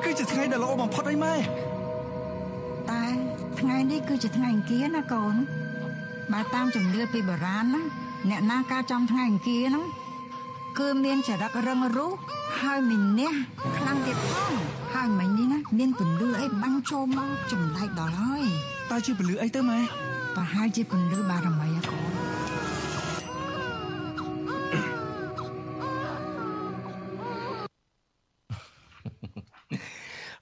[0.04, 1.36] គឺជាថ្ងៃដែលល្អបំផុតអីម៉ែ
[2.90, 3.06] តែ
[3.60, 5.36] ថ្ងៃនេះគឺជាថ្ងៃអង្គារណាកូន
[6.34, 7.82] បើតាមជំនឿពីបុរាណណា
[8.30, 9.86] អ្នកណាកើតចំថ្ងៃអង្គារហ្នឹង
[10.80, 12.12] គឺមានចរិតរឹងរូស
[12.60, 13.34] ហើយមានះ
[13.78, 14.54] ខ្លាំងទៀតផង
[14.94, 18.46] ហើយមិញនេះណាមានពលឺអីបាញ់ចូលមកចំណែកដល់ហើយ
[18.92, 19.80] តើជាពលឺអីទៅម៉ែ
[20.36, 22.12] ប្រហែលជាពលឺបារមីអកូន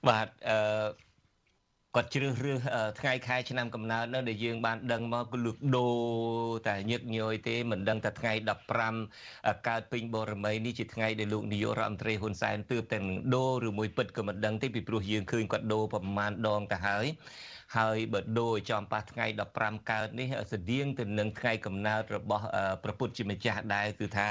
[0.08, 1.10] បាទអឺ
[1.96, 2.58] គាត់ជ្រើសរើស
[3.00, 5.96] ថ្ងៃខែឆ្នាំកំណើតនៅដែលយើងបានដឹងមកគឺលើកដូរ
[6.68, 8.32] តែញឹកញយទេមិនដឹងថាថ្ងៃ
[9.00, 17.06] 15កើតពេញបរមីនេះជាថ្ងៃដែលលោកនាយករដ្ឋមន្ត្រីហ៊ុនសែនទើបតែនឹងដូរឬមួយពិតក៏មិនដឹងទេពីព្រោះយើងឃើញគាត់ដូរប្រមាណដងទៅហើយ
[17.76, 22.44] ហើយបើដូរចំប៉ះថ្ងៃ15កើតនេះស្តៀងទៅនឹងថ្ងៃកំណើតរបស់
[22.82, 24.26] ព្រះពុទ្ធជាម្ចាស់ដែរគឺថា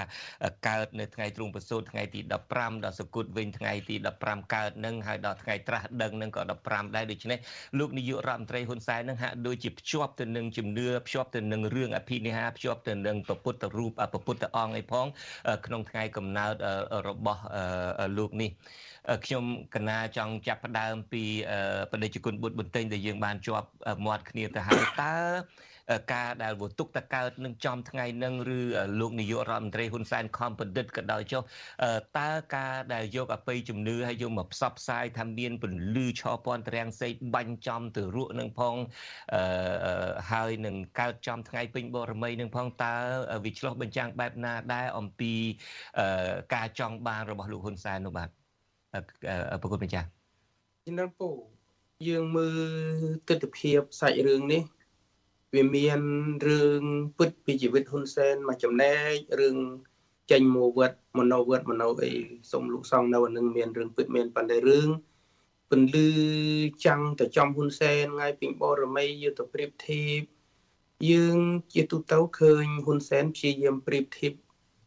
[0.68, 2.20] កើតនៅថ្ងៃទ្រង់ប្រសូតថ្ងៃទី
[2.54, 7.38] 15ដល់សគុតវិញថ្ងៃទី15កើតនឹងហើយដល់ថ្ងៃត្រាស់ដឹងនឹងក៏15ដែរដូច្នេះ
[7.80, 15.06] លោកនាយករដ្ឋមន្ត្រីហ៊ុនសែននឹងហាក់ដូចជាភ្ជាប់ទៅនឹងជំនឿភ្ជាប់ទៅនឹងរឿងអភិនិហាភ្ជាប់ទៅនឹងព្រះពុទ្ធរូបព្រះពុទ្ធអង្គអីផង
[15.66, 16.54] ក្នុងថ្ងៃកំណើត
[17.08, 17.42] របស់
[18.18, 18.52] លោកនេះ
[19.26, 19.44] ខ្ញុំ
[19.76, 21.24] កណាចង់ចាប់ផ្ដើមពី
[21.92, 23.68] បដិជគុណបុត្របន្ទែងដែលយើងបានជាប់
[24.06, 25.16] មាត់គ្នាទៅហើយតើ
[26.14, 28.60] ការដែលវទុកតកើតនឹងចំថ្ងៃនឹងឬ
[29.00, 31.42] លោកនាយករដ្ឋមន្ត្រីហ៊ុនសែនខំបណ្ឌិតក៏ដោយចុះ
[32.20, 35.64] តើការដែលយកអបិយជំនឿហើយយកមកផ្សព្វផ្សាយថាមានព
[35.96, 38.76] លឺឆោពន្ធរាំងសេកបាញ់ចំទៅរក់នឹងផង
[40.32, 42.96] ហើយនឹងកើតចំថ្ងៃពេញបរមីនឹងផងតើ
[43.44, 45.34] វាឆ្លោះបញ្ចាំងបែបណាដែរអំពី
[46.54, 48.39] ការចង់បានរបស់លោកហ៊ុនសែននោះបាទ
[49.62, 50.08] ប្រគុណម្ចាស់
[50.86, 51.30] ជំនាន់ពូ
[52.10, 52.50] យើងមើ
[53.02, 54.64] លទស្សនវិជ្ជាសាច់រឿងនេះ
[55.56, 56.00] វាមាន
[56.48, 56.82] រឿង
[57.18, 59.58] ពិតពីជីវិតហ៊ុនសែនមួយចំណែករឿង
[60.32, 62.14] ចេញមកវត្តមនោវត្តមនោអី
[62.52, 64.90] សុំលោកសងនៅនឹងមានរឿងពិតមានប៉ុន្តែរឿង
[65.70, 66.10] ពន្លឺ
[66.86, 70.22] ចាំងទៅចំហ៊ុនសែនថ្ងៃពេញបរមីយកទៅប្រៀបធៀប
[71.12, 71.38] យើង
[71.74, 74.34] ជាទូទៅឃើញហ៊ុនសែនព្យាយាមប្រៀបធៀប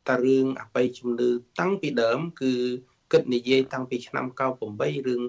[0.09, 2.53] តារឿងអបិយជំនឿតាំងពីដើមគឺ
[3.13, 4.27] គិតនិយាយតាំងពីឆ្នាំ
[4.69, 5.23] 98រឿង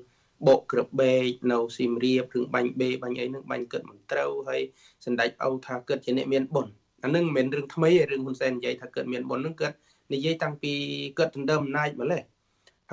[0.47, 4.61] បកក្របេកនៅស៊ីមរៀបរឿងបាញ់បេបាញ់អីហ្នឹងបាញ់គិតមិនត្រូវហើយ
[5.05, 6.73] សម្ដេចអោថាគិតជាអ្នកមានបុណ្យ
[7.03, 9.71] អានឹងមិនមែនរឿងថ្មីទេរឿងហ៊ុនសែននិយាយថាគិតមានបុណ្យហ្នឹងគិត
[10.13, 10.73] និយាយតាំងពី
[11.17, 12.21] គិតដណ្ដើមអំណាចម្លេះ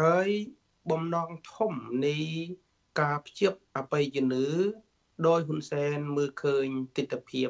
[0.01, 0.28] ហើយ
[0.91, 1.72] បំណងធំ
[2.07, 2.16] នៃ
[3.01, 4.47] ការភ្ជាប់អបិយជំនឿ
[5.26, 6.66] ដោយហ៊ុនសែនមើលឃើញ
[6.97, 7.43] ទស្សនវិជ្ជា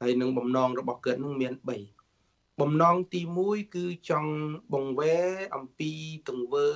[0.00, 1.97] ហើយនឹងបំណងរបស់គាត់នឹងមាន3
[2.60, 4.32] បំណងទី1គឺចង់
[4.72, 5.90] បង្វែរអំពី
[6.28, 6.68] ទង្វើ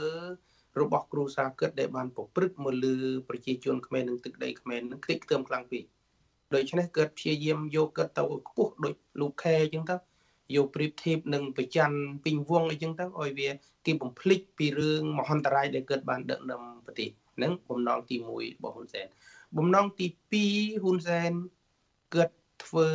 [0.80, 2.97] របស់គ្រូសាគិតដែលបានប្រព្រឹត្តមកលើ
[3.28, 5.83] ប្រជាជនខ្មែរនិងទឹកដីខ្មែរនឹងខ្ទេចខ្ទាំខ្លាំងពេក
[6.55, 9.97] ដូច្នេះគាត់ព្យាយាមយកគាត់ទៅខ្ពស់ដូចលោកខែអញ្ចឹងទៅ
[10.57, 11.91] យកប្រៀបធៀបនឹងប្រច័ន
[12.24, 13.51] ពីងវងអីចឹងទៅឲ្យវា
[13.87, 19.07] គេបំភ្លេចពីរឿងមហន្តរាយដែលកើតបានដឹកនាំប្រទេសហ្នឹងបំណងទី1របស់ហ៊ុនសែន
[19.57, 20.07] បំណងទី
[20.41, 21.33] 2ហ៊ុនសែន
[22.14, 22.30] កើត
[22.64, 22.89] ធ្វើ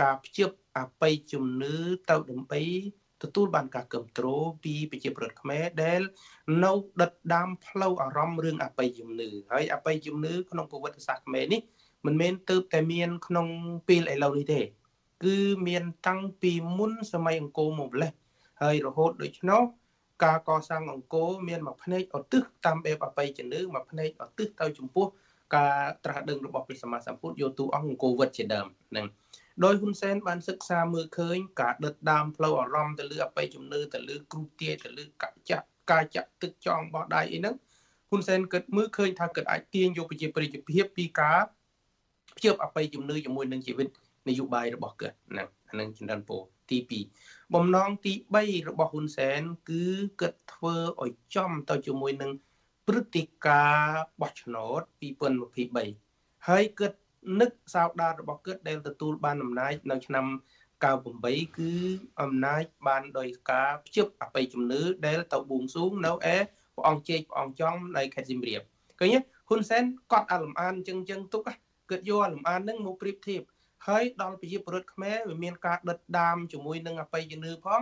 [0.00, 1.74] ការភ្ជាប់ អបិយជំនឿ
[2.10, 2.62] ទៅដើម្បី
[3.22, 6.00] ទទួលបានការគ្រប់គ្រងពីប្រជាប្រដ្ឋខ្មែរដែល
[6.64, 11.60] នៅដិតដាមផ្លូវអារម្មណ៍រឿងអបិយជំនឿហើយអបិយជំនឿក្នុងប្រវត្តិសាស្ត្រខ្មែរនេះ
[12.06, 13.46] មិនមែនទៅតែមានក្នុង
[13.88, 14.60] ពេលឥឡូវនេះទេ
[15.24, 15.36] គឺ
[15.68, 18.12] មានតាំងពីមុនសម័យអង្គរមកម្លេះ
[18.62, 19.62] ហើយរហូតដូច្នោះ
[20.24, 25.06] ការកសាងអង្គរមានមួយផ្នែកឧទ្ទិសតាមបែបអបិយជំនឿមួយផ្នែកឧទ្ទិសទៅចំពោះ
[25.56, 29.06] ការត្រាស់ដឹងរបស់ព្រះសម្មាសម្ពុទ្ធយកទូអង្គអង្គរវត្តជាដើមហ្នឹង
[29.64, 37.54] ដោយហ៊ុនសែនបានសិក្សាមើលឃើញការដិតដាមផ្លូវអារម្មណ៍ទៅលើអបិយជំនឿទៅលើគ្រូទាយទៅលើកចាក់ការចាក់ទឹកចង់បោះដៃអីហ្នឹង
[38.10, 41.40] ហ៊ុនសែនគិតមើលឃើញថាគិតអាចទាញយកប្រជាប្រិយភាពពីការ
[42.36, 43.88] ភ្ជាប់អបិយជំនឿជាមួយនឹងជីវិត
[44.28, 46.36] នយោបាយរបស់គាត់ហ្នឹងអានឹងចិនពោ
[46.70, 46.78] ទី
[47.16, 49.84] 2បំណងទី3របស់ហ៊ុនសែនគឺ
[50.20, 52.30] គិតធ្វើឲ្យចំទៅជាមួយនឹង
[52.86, 54.82] ព្រឹត្តិការណ៍បោះឆ្នោត
[55.64, 56.92] 2023ហើយគិត
[57.40, 60.26] នឹកសោដារបស់គាត់ដែលទទួលបានអំណាចនៅឆ្នាំ
[60.82, 61.72] 98គឺ
[62.22, 66.14] អំណាចបានដោយការភ្ជាប់អបិយជំនឿដែលទៅបួងសួងនៅឯ
[66.76, 68.62] ព្រះអង្គជេកព្រះអង្គចំនៅខេត្តសៀមរាប
[69.00, 69.14] ឃើញ
[69.48, 71.42] ហ៊ុនសែនកត់អាលំអានអញ្ចឹងអញ្ចឹងទុក
[71.90, 73.42] គាត់យកអាលំអាននឹងមកប្រៀបធៀប
[73.88, 77.80] ហើយដល់ប្រជាពលរដ្ឋខ្មែរវាមានការដិតដាមជាមួយនឹងអបិយជំនឿផង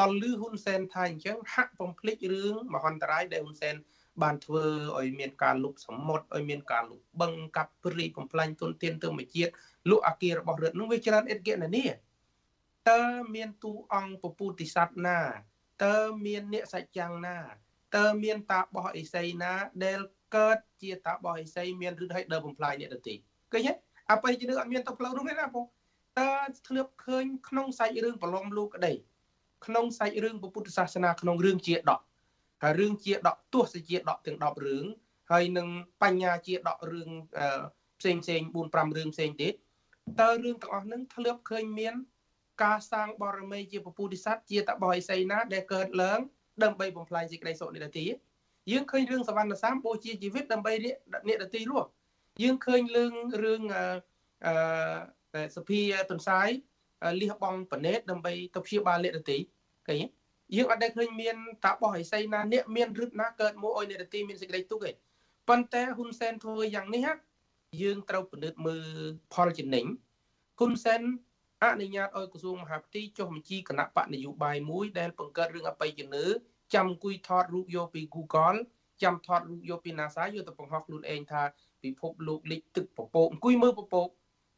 [0.00, 3.74] ដល់លឺហ៊ុនសែនថាអញ្ចឹងហាក់បំភ្លេចរឿងមហន្តរាយដែលហ៊ុនសែន
[4.22, 4.64] បានធ្វើ
[4.98, 9.52] ឲ្យមានការលុបសមុទ្រឲ្យមានការលុបបឹងកាប់ព្រីបំផ្លាញទុនធានធម្មជាតិ
[9.90, 11.84] លុអាគាររបស់រដ្ឋនោះវាច្រើនអិតគណនី
[12.90, 13.02] តើ
[13.34, 15.18] មានទូអង្គពពុតិស័តណា
[15.84, 15.96] តើ
[16.26, 17.38] មានអ្នកសច្ចាំងណា
[17.96, 19.52] តើមានតាបោះអិសីណា
[19.84, 20.00] ដែល
[20.36, 23.14] កើតជាតាបោះអិសីមានឬឲ្យដើបំផ្លាញអ្នកដទៃ
[23.52, 23.72] ឃើញទេ
[24.12, 25.64] អបិយជំនឿអត់មានទៅផ្លូវនោះទេណាបង
[26.20, 26.32] តើ
[26.68, 28.92] ធ្លាប់ឃើញក្នុងសាច់រឿងប្រឡំលោកក្តី
[29.66, 32.00] ក្នុងសាច់រឿងពុទ្ធសាសនាក្នុងរឿងជាដក
[32.62, 34.84] ហើយរឿងជាដកទស្សជាដកទាំង10រឿង
[35.30, 35.68] ហើយនឹង
[36.02, 37.10] បញ្ញាជាដករឿង
[38.00, 39.54] ផ្សេងផ្សេង4 5រឿងផ្សេងទៀត
[40.20, 41.94] តើរឿងទាំងអស់ហ្នឹងធ្លាប់ឃើញមាន
[42.62, 46.20] ការសាងបរមីជាពពុទ្ធិស័តជាតបរិស័យណា ដែលកើតឡើង
[46.62, 48.04] ដើម្បីបំផ្លាញសេចក្តីសុខនិរទី
[48.70, 51.88] យើងឃើញរឿងសវណ្ណសាមបូជាជីវិតដើម្បីអ្នកដទីរស់
[52.42, 53.12] យើងឃើញរឿង
[53.44, 56.48] រឿងអឺសភាទន្សាយ
[57.20, 59.38] លះបង់បណេតដើម្បីទៅព្យាបាលអ្នកដទី
[59.86, 60.21] ឃើញទេ
[60.56, 64.90] យើងអត់ដែលឃើញមានតាបោះឥសីណាអ្នកមានរឹតណាកើតមកឲ្យនេតិមានសេចក្តីទុកទេ
[65.48, 67.06] ប៉ុន្តែហ៊ុនសែនធ្វើយ៉ាងនេះ
[67.82, 68.84] យើងត្រូវពិនិត្យមើល
[69.34, 69.86] ផលចំណេញ
[70.58, 71.00] ហ៊ុនសែន
[71.62, 76.26] អនុញ្ញាតឲ្យក្រសួងមហាផ្ទៃចុះបញ្ជីគណៈបកនយោបាយមួយដែលបង្កើតរឿងអបិយជំនឿ
[76.74, 78.58] ចាំអង្គុយថតរូបយកពី Google
[79.02, 81.42] ចាំថតរូបយកពី NASA យកទៅបង្ហោះខ្លួនឯងថា
[81.82, 84.08] ពិភពលោកលិចទឹកពពកអង្គុយមើលពពក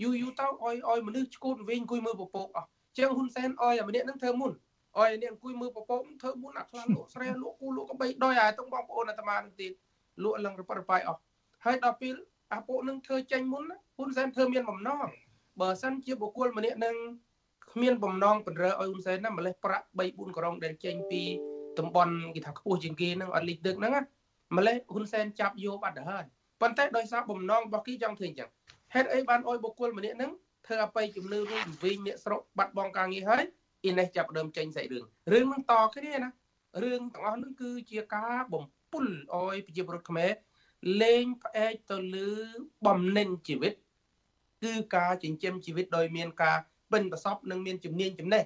[0.03, 2.69] យូរយូរទៅអោយអោយមនុស្សឈួតវិញអង្គុយមើលពពកអស់
[2.99, 4.53] ចឹងហ៊ុនសែនអោយអាម្នាក់នឹងធ្វើមុន
[4.99, 9.73] អោយនេះអង្គុយមើលពពកធ្វើមុនអាខ្លាំងលក់ស្រែលក់គូលក់កបីដោយអាតុងបងប្អូនអាត្មានឹងទៀត
[10.23, 11.21] លក់ឡើងរប៉រប៉ាយអស់
[11.65, 12.15] ហើយដល់ពេល
[12.53, 13.63] អាពួកនឹងធ្វើចេញមុន
[13.97, 15.07] ហ៊ុនសែនធ្វើមានបំណង
[15.61, 16.97] បើសិនជាបុគ្គលម្នាក់នឹង
[17.73, 21.23] គ្មានបំណងបណ្រើឲ្យហ៊ុនសែនណាម្លេះប្រាក់3 4ក្រងដែលចេញពី
[21.79, 24.03] តំបន់គេថាខ្ពស់ជាងគេហ្នឹងអត់លិចទឹកហ្នឹងណា
[24.57, 26.25] ម្លេះហ៊ុនសែនចាប់យកបាត់ទៅហើយ
[26.61, 28.51] ប៉ុន្តែដោយសារបំណងរបស់គេចង់ធ្វើអញ្ចឹង
[28.95, 30.31] ហេតុអីបានអោយបុគ្គលម្នាក់ហ្នឹង
[30.67, 33.45] ធ្វើអបិយជំនឿរួចវិញអ្នកស្រុកបាត់បង់ការងារហើយ
[33.85, 36.31] អ៊ីនេះចាប់ដើមចេញសាច់រឿងរឿងនឹងតគ្នាណា
[36.83, 39.07] រឿងទាំងអស់នឹងគឺជាការបំពុល
[39.37, 40.31] អោយប្រជាពលរដ្ឋខ្មែរ
[41.03, 42.31] លេងផ្អែកទៅលើ
[42.87, 43.75] បំណិនជីវិត
[44.63, 46.59] គឺការចិញ្ចឹមជីវិតដោយមានការ
[46.93, 48.45] បិណ្ឌប្រសពនិងមានជំនាញចំណេះ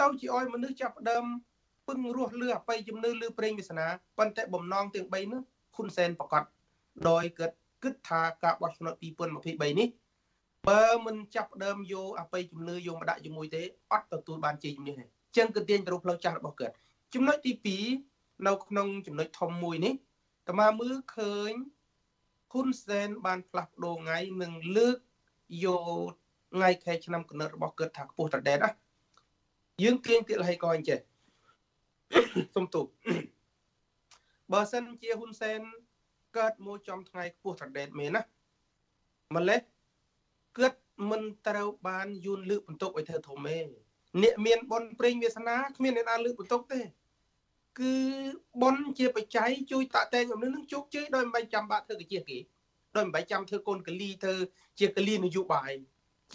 [0.00, 1.24] ទៅជាអោយមនុស្សចាប់ដើម
[1.88, 3.86] ពឹងរស់លឺអបិយជំនឿលឺប្រេងវាសនា
[4.18, 5.40] ប៉ុន្តែបំណងទាំង3នោះ
[5.74, 6.42] ហ៊ុនសែនប្រកាស
[7.08, 7.50] ដោយគិត
[7.82, 9.88] គិតថាការបោះឆ្នោត2023នេះ
[10.68, 13.62] បើមិនចាប់ដើមយកអបិយជំនឿយកមកដាក់ជាមួយទេ
[13.92, 15.04] អត់ទទួលបានជ័យជំនះទេ
[15.36, 16.74] ចឹងគឺទាញទៅរកផ្លូវចាស់របស់គាត់
[17.14, 17.52] ចំណុចទី
[18.00, 19.94] 2នៅក្នុងចំណុចធំមួយនេះ
[20.48, 21.52] តើមកមើលឃើញ
[22.52, 24.96] ហ៊ុនសែនបានផ្លាស់ប្ដូរថ្ងៃនឹងលើក
[25.64, 25.66] យ
[26.08, 26.10] ក
[26.52, 28.70] ថ្ងៃខែឆ្នាំកំណើតរបស់គាត់ថាខ្ពស់ត្រដែតណា
[29.82, 30.98] យើងទាញទៀតលហីក៏អញ្ចេះ
[32.54, 32.82] សុំទូ
[34.52, 35.60] បើសិនជាហ៊ុនសែន
[36.38, 38.22] កើតមកចំថ្ងៃខ្ពស់ត្រដែតមែនណា
[39.36, 39.60] ម្លេះ
[40.56, 40.78] គាត់
[41.10, 43.58] មិនត្រូវបានយួនលើកបន្ទុកឲ្យធ្វើធំទេ
[44.22, 46.80] អ្នកមានបុណ្យព្រេងវាសនាគ្មានអ្នកណាលើកបន្ទុកទេ
[47.80, 47.94] គឺ
[48.62, 52.38] បុណ្យជាបច្ច័យជួយតាក់តែងអំនឹងនឹងជោគជ័យដោយមិនបាច់ចាំបាក់ធ្វើកាជាគេ
[52.96, 54.34] ដោយមិនបាច់ចាំធ្វើកូនកលីធ្វើ
[54.78, 55.72] ជាកលីនយោបាយ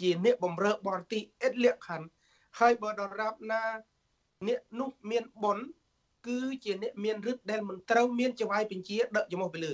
[0.00, 2.06] ជាអ្នកបំរើបរទេសអិតលក្ខខណ្ឌ
[2.58, 3.62] ហើយបើដរាបណា
[4.48, 5.66] អ្នកនោះមានបុណ្យ
[6.26, 9.72] គឺជាអ្នកមានឫទ្ធិដែលមិនត្រូវមានចវាយបញ្ជាដឹកចំោះទៅលើ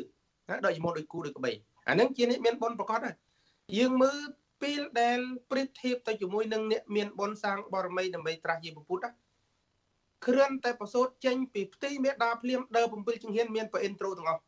[0.49, 1.51] ណាដឹកចំោះដោយគូដោយក្បី
[1.89, 3.17] អានឹងជាអ្នកមានបុណ្យប្រកបហើយ
[3.77, 4.19] យើងមើល
[4.63, 9.11] ពេលដែលប្រៀបធៀបទៅជាមួយនឹងអ្នកមានបុណ្យសាងបរមីដើម្បីត្រាស់ជាពុទ្ធណា
[10.27, 14.43] គ្រាន់តែប្រសូតចេញពីផ្ទៃមេដាភ្លាមដើ7ជំហានមានប្រអិនត្រូទាំងអស់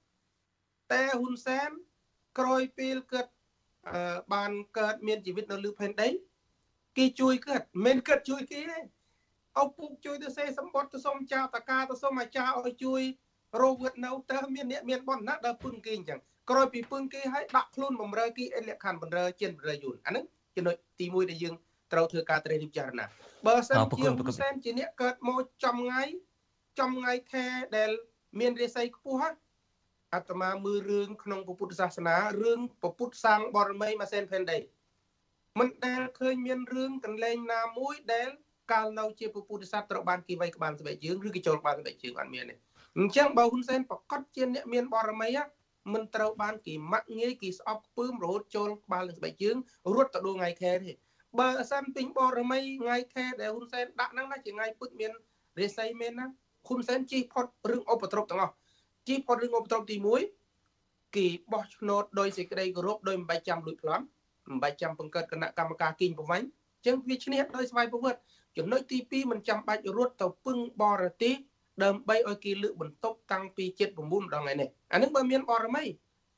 [0.92, 1.70] តែហ៊ុនសែន
[2.38, 3.32] ក្រោយពេលគាត់
[4.34, 6.08] បានកើតមានជីវិតនៅលើផែនដី
[6.98, 8.78] គេជួយគាត់មិនគាត់ជួយគេទេ
[9.62, 13.02] ឪពុកជួយទៅសេសម្បត្តិទៅសុំចៅតកាទៅសុំអាចារ្យឲ្យជួយ
[13.62, 20.24] រោវត្តនៅតើមានអ្នកមានបនណាដើរពឹងគេអញ្ចឹង ក្រោយពីពឹងគេឲ្យដាក់ខ្លួនបំរើគេអិលក្ខណ្ឌបំរើជាបំរើយូនអាហ្នឹង
[20.56, 21.54] ចំណុចទី1ដែលយើង
[21.92, 23.04] ត្រូវធ្វើការត្រៀមពិចារណា
[23.46, 26.02] បើសិនជាហ៊ុនសែនជាអ្នកកើតមកចំថ្ងៃ
[26.80, 27.90] ចំថ្ងៃខែដែល
[28.40, 29.34] មានរាសីខ្ពស់ហ្នឹង
[30.14, 34.58] អាត្មាមើលរឿងក្នុងពុទ្ធសាសនារឿងពពុទ្ធសាងបរមីម៉ាសែនផែនដី
[35.58, 38.28] មិនដែលឃើញមានរឿងកន្លែងណាមួយដែល
[38.72, 42.54] កាលនៅជាពុទ្ធសាសត្រូវបានគេវាយក្បាលស្បែកជើងឬគេចូលក្បាលស្បែកជើងអត់មានទេ
[42.98, 45.28] អញ្ចឹងបើហ៊ុនសែនប្រកាសជាអ្នកមានបរមី
[45.92, 49.56] មិនត្រូវបានគេម៉ាក់ងាយគេស្អប់ខ្ពើមរហូតចូលក្បាលនឹងស្បែកជើង
[49.94, 50.92] រត់ទៅដួងថ្ងៃខែទេ
[51.38, 55.12] បើអសិនពេញបរមីថ្ងៃខែដែលហ៊ុនសែនដាក់ហ្នឹងណាជាថ្ងៃពុទ្ធមាន
[55.60, 56.26] រិស័យមែនណា
[56.66, 58.54] ហ៊ុនសែនជិះផុតរឿងឧបទ្រពទាំងអស់
[59.08, 59.96] ជិះផុតរឿងឧបទ្រពទី
[60.56, 64.04] 1គេបោះឆ្នោតដោយសេចក្តីគោរពដោយមិនបាច់ចាំលួចប្លន់
[64.48, 68.20] មិនបាច់ចាំបង្កើតគណៈកម្មការគីងប្រវាញ់អញ្ចឹងវាឈ្នះដោយស្វ័យប្រវត្តិ
[68.56, 71.34] ចំណុចទី2មិនចាំបាច់រត់ទៅពឹងបរទេស
[71.84, 75.84] ដើម្បីឲ្យគេលើកបន្ទប់តាំងពី79ម្ដងថ្ងៃនេះអានឹងបើមានបរមី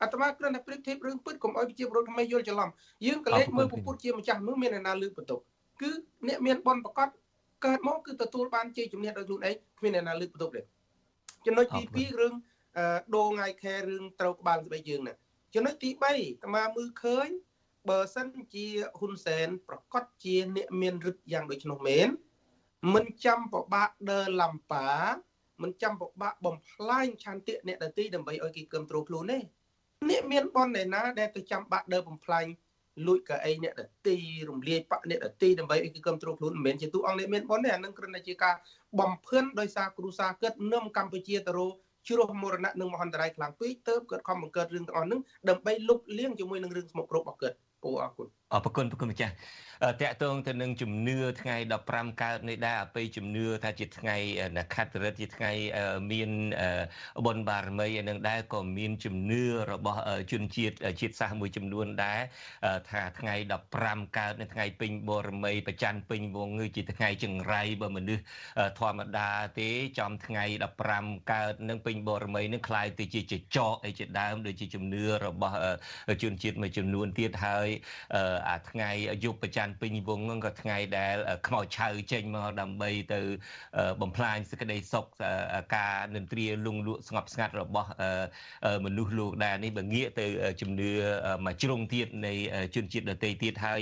[0.02, 2.70] អាត្មាគ្រាន់តែប្រៀបធៀបរឿងពិតកុំឲ្យប្រជាពលរដ្ឋខ្មែរយល់ច្រឡំ
[3.06, 5.42] យើងក៏លេចមើលពុទ្ធជាម្ចាស់នោះមានអ្នកណាលើកបន្ទប់
[5.82, 5.90] គឺ
[6.28, 7.08] អ្នកមានបនប្រកាស
[7.66, 10.62] កើតមកគឺទទួលបានជ័យជំនះដោយខ្លួនឯងគ្មានអ្នកណាលើកបន្ទប់ទេ
[11.46, 12.34] ចំណុចទី2រឿង
[13.16, 15.14] ដូងថ្ងៃខែរឿងត្រូវក្បាលស្បែកយើងណា
[15.54, 17.28] ចំណុចទី3អាត្មាមើលឃើញ
[17.88, 18.66] បើសិនជា
[18.98, 22.08] ហ៊ុនសែនប្រកាសជាអ្នកមានឫទ្ធិយ៉ាងដូចនោះមែន
[22.94, 24.88] មិនចាំពិបាកដើរឡំប៉ា
[25.62, 29.38] មិនចាំពិបាកបំផ្លាញឆន្ទៈអ្នកដទៃដើម្បីឲ្យគេគ្រប់គ្រងខ្លួនទេ
[30.10, 32.46] អ្នកមានបនឯណាដែលទៅចាំបាក់ដើរបំផ្លាញ
[33.06, 34.16] លួចកៅអីអ្នកដទី
[34.48, 38.54] រំលាយបកអ្នកដទីដើម្បីឲ្យគេគ្រប់គ្រងខ្លួនមិនមែនជាទូអង្គអ្នកមានបនទេអានឹងគ្រាន់តែជាការ
[39.00, 41.74] បំភឿនដោយសារគ្រូសាគិតនឹមកម្ពុជាទៅរក
[42.08, 49.33] ជ្រោះមរណៈនឹងមហន្តរាយខ្លាំងពេកទៅគាត់ខំបង្កើតរឿងទាំងអស់ហ្នឹងដើម្បីលុបលាងជាមួយនឹងរឿងស្មុគគ្រោករបស់គាត់ពូអរគុណ អរគុណប្រគុណម្ចាស់
[50.01, 51.57] តកតងទៅនឹងជំនឿថ្ងៃ
[51.89, 54.15] 15កើតនេះដែរអបិយជំនឿថាជាថ្ងៃ
[54.57, 55.51] នខត្តរិទ្ធជាថ្ងៃ
[56.11, 56.29] មាន
[57.25, 60.01] បុណ្យបារមីនឹងដែរក៏មានជំនឿរបស់
[60.31, 62.19] ជនជាតិជាតិសាសន៍មួយចំនួនដែរ
[62.89, 63.35] ថាថ្ងៃ
[63.75, 68.23] 15កើតនៅថ្ងៃពេញបរមីប្រច័នពេញវងងឺជាថ្ងៃចង្រៃបើមនុស្ស
[68.79, 70.43] ធម្មតាទេចំថ្ងៃ
[70.87, 75.57] 15កើតនឹងពេញបរមីនឹងคล้ายទៅជាចចកអីជាដើមដូចជាជំនឿរបស់
[76.23, 77.69] ជនជាតិមួយចំនួនទៀតហើយ
[78.48, 78.90] អាថ្ងៃ
[79.24, 81.16] យប់ប្រច័នពេញវងហ្នឹងក៏ថ្ងៃដែល
[81.46, 83.20] ខ្មោចឆៅចេញមកដើម្បីទៅ
[84.02, 85.06] បំផ្លាញសេចក្តីសុខ
[85.76, 87.90] ការនិន្ទ្រាលងលក់ស្ងប់ស្ងាត់របស់
[88.84, 90.26] មនុស្សលោកដែរនេះបើងាកទៅ
[90.60, 90.90] ជំនឿ
[91.46, 92.32] មួយជ្រុងទៀតនៃ
[92.74, 93.80] ជនជាតិដទៃទៀតហើយ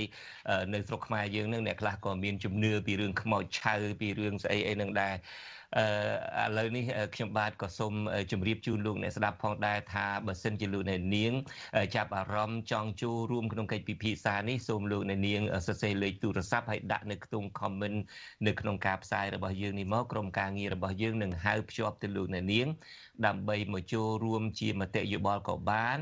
[0.73, 5.85] នៅស្រុកខ្មែរយើងនឹងអ្នកខ្លះក៏មានជំនឿពីរឿងខ្មោចឆៅពីរឿងស្អីអីនឹងដែរអឺ ឥ
[6.57, 6.83] ឡូវនេះ
[7.15, 7.93] ខ្ញុំបាទក៏សូម
[8.31, 11.33] ជម្រាបជូនលោកអ្នកស្ដាប់ផងដែរថាបើសិនជាលោកអ្នកនាង
[11.95, 17.97] ចាប់អារម្មណ៍ចង់ចូលរួមក្នុងកិច្ចពិភាក្សានេះសូមលោកអ្នកនាងសរសេរលេខទូរស័ព្ទហើយដាក់នៅក្នុង comment
[18.47, 22.67] នៅក្នុងការផ្សាយរបស់យើងនេះមកក្រុមការងាររបស់យើងនឹងហៅភ្ជាប់ទៅលោកអ្នកនាង
[23.25, 25.99] ដើម្បីមកចូលរួមជាមតិយោបល់ក៏បាន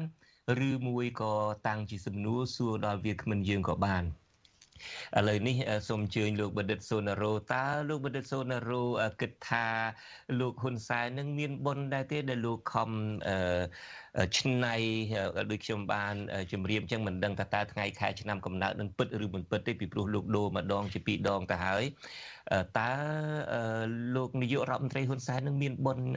[0.67, 1.33] ឬមួយក៏
[1.67, 4.03] តាំងជាសំណួរសួរដល់វាគ្មិនយើងក៏បាន
[5.17, 5.55] ឥឡូវនេះ
[5.87, 8.83] សូមអញ្ជើញលោកបណ្ឌិតសូណារ៉ូតើលោកបណ្ឌិតសូណារ៉ូ
[9.21, 9.65] គិតថា
[10.39, 12.89] លោកហ៊ុនសែននឹងមានបុណ្យដែរទេដែលលោកខំ
[14.39, 14.75] ឆ្នៃ
[15.51, 16.13] ដូចខ្ញុំបាន
[16.51, 21.83] ជម្រាបអញ្ចឹងមិនដឹងថាតើថ្ងៃខែឆ្នាំកំណើតនឹងពិតឬមិនពិតទេពីព្រោះលោកដូរម្ដងជាពីរដងទៅហើយ
[22.79, 22.91] តើ
[24.15, 26.07] លោកនាយករដ្ឋមន្ត្រីហ៊ុនសែននឹងមានបុណ្យ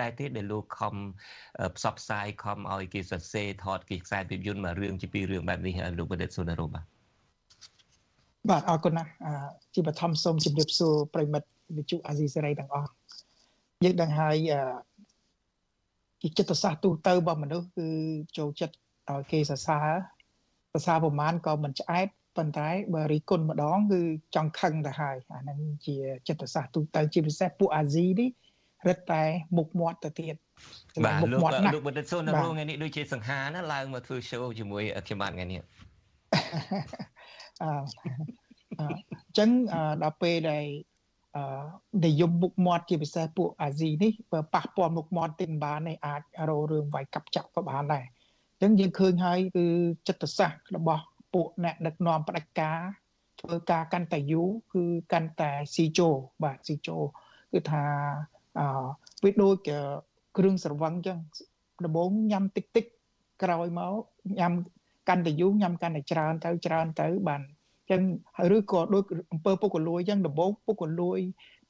[0.00, 0.94] ដែរទេដែលលោកខំ
[1.76, 6.99] ផ្សព្វផ្សាយខំឲ្យគេសរសេរថតគេខ្សែភាពយន្តមួយរឿងជាពីររឿងបែបនេះលោកបណ្ឌិតសូណារ៉ូបាទ
[8.48, 9.10] បាទអរគុណណាស់
[9.74, 12.90] ជាបឋមសូមជម្រាបសួរប្រិមិត្តវិទ្យុអាស៊ីសេរីទាំងអស់
[13.84, 14.36] យើងដឹងហើយ
[16.22, 17.88] ជាចិត្តសាស្ត្រទូទៅរបស់មនុស្សគឺ
[18.38, 18.74] ចូលចិត្ត
[19.10, 19.88] ឲ្យគេសរសើរ
[20.72, 24.00] សរសើរប្រមាណក៏មិនឆ្អែតប៉ុន្តែបើរីគុណម្ដងគឺ
[24.34, 25.96] ចង់ខឹងទៅហើយអាហ្នឹងជា
[26.28, 28.30] ចិត្តសាស្ត្រទូទៅជាពិសេសពួកអាស៊ីនេះ
[28.88, 29.22] រឹតតែ
[29.56, 30.34] មុខមាត់ទៅទៀត
[31.04, 31.40] បាទលោក
[31.74, 35.60] លោកបណ្ឌិតសូននៅថ្ងៃនេះដូចជាសង្ហាណាឡើងមកធ្វើ show ជាមួយខ្ញុំបាទថ្ងៃនេះ
[37.62, 37.64] អ
[39.30, 39.50] ញ្ចឹង
[40.02, 40.64] ដល់ពេលដែល
[42.04, 48.04] និយមមុខមាត់ជាពិសេសពួកអាស៊ីនេះបើប៉ះពាល់មុខមាត់ទីមិនបានទេអាចរោរឿងវាយកាប់ចាក់ក៏បានដែរ
[48.60, 49.66] អញ្ចឹងយើងឃើញហើយគឺ
[50.08, 51.04] ចិត្តសាស្ត្ររបស់
[51.34, 52.80] ពួកអ្នកដឹកនាំផ្ដាច់ការ
[53.40, 56.08] ធ្វើការកាន់តែយូរគឺកាន់តែស៊ីជោ
[56.42, 56.96] បាទស៊ីជោ
[57.52, 57.84] គឺថា
[58.58, 58.66] អឺ
[59.24, 59.56] វាដូច
[60.36, 61.18] គ្រឿងស្រវឹងអញ្ចឹង
[61.84, 62.84] ដំបូងញ៉ាំតិចតិច
[63.42, 64.02] ក្រោយមក
[64.38, 64.52] ញ៉ាំ
[65.10, 68.02] កាន់តែយូរញ៉ាំកាន់តែច្រើនទៅច្រើនទៅបានអញ្ចឹង
[68.56, 71.18] ឬក៏ដូចអំពើពុករលួយអញ្ចឹងដំបូងពុករលួយ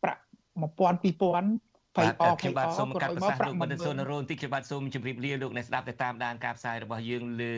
[0.02, 0.20] ប្រាក់
[0.60, 0.62] 1000
[1.04, 7.54] 2000ភ័យអខ្ញុំបាទសូមកាត់ប្រសាសន៍លោកបណ្ឌិតសុនរនតិចខ្ញុំបាទសូមជម្រាបលាលោកអ្នកស្ដាប់ដែលតាមដានការផ្សាយរបស់យើងលើ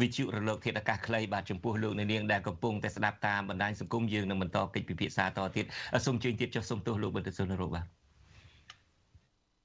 [0.00, 5.64] វិទ្យុរលកធាតុអាកាសខ្លីបាទចំពោះលោកអ្នកនាងដែលកំពុងតែស្ដាប់តាមបណ្ដាញសង្គមយើងនឹងបន្តកិច្ចពិភាក្សាតទៀត
[6.06, 7.86] សូមជើញទៀតចុះសូមទោសលោកបណ្ឌិតសុនរនបាទ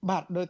[0.10, 0.50] បាទដូច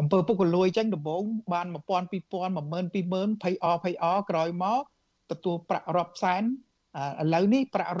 [0.00, 4.82] អំពើពុករលួយអញ្ចឹងដំបូងបាន1000 2000 10000 20000ភ័យអភ័យអក្រោយមក
[5.30, 7.92] ទទួលប្រាក់រាប់សែនឥឡូវនេះប្រាក់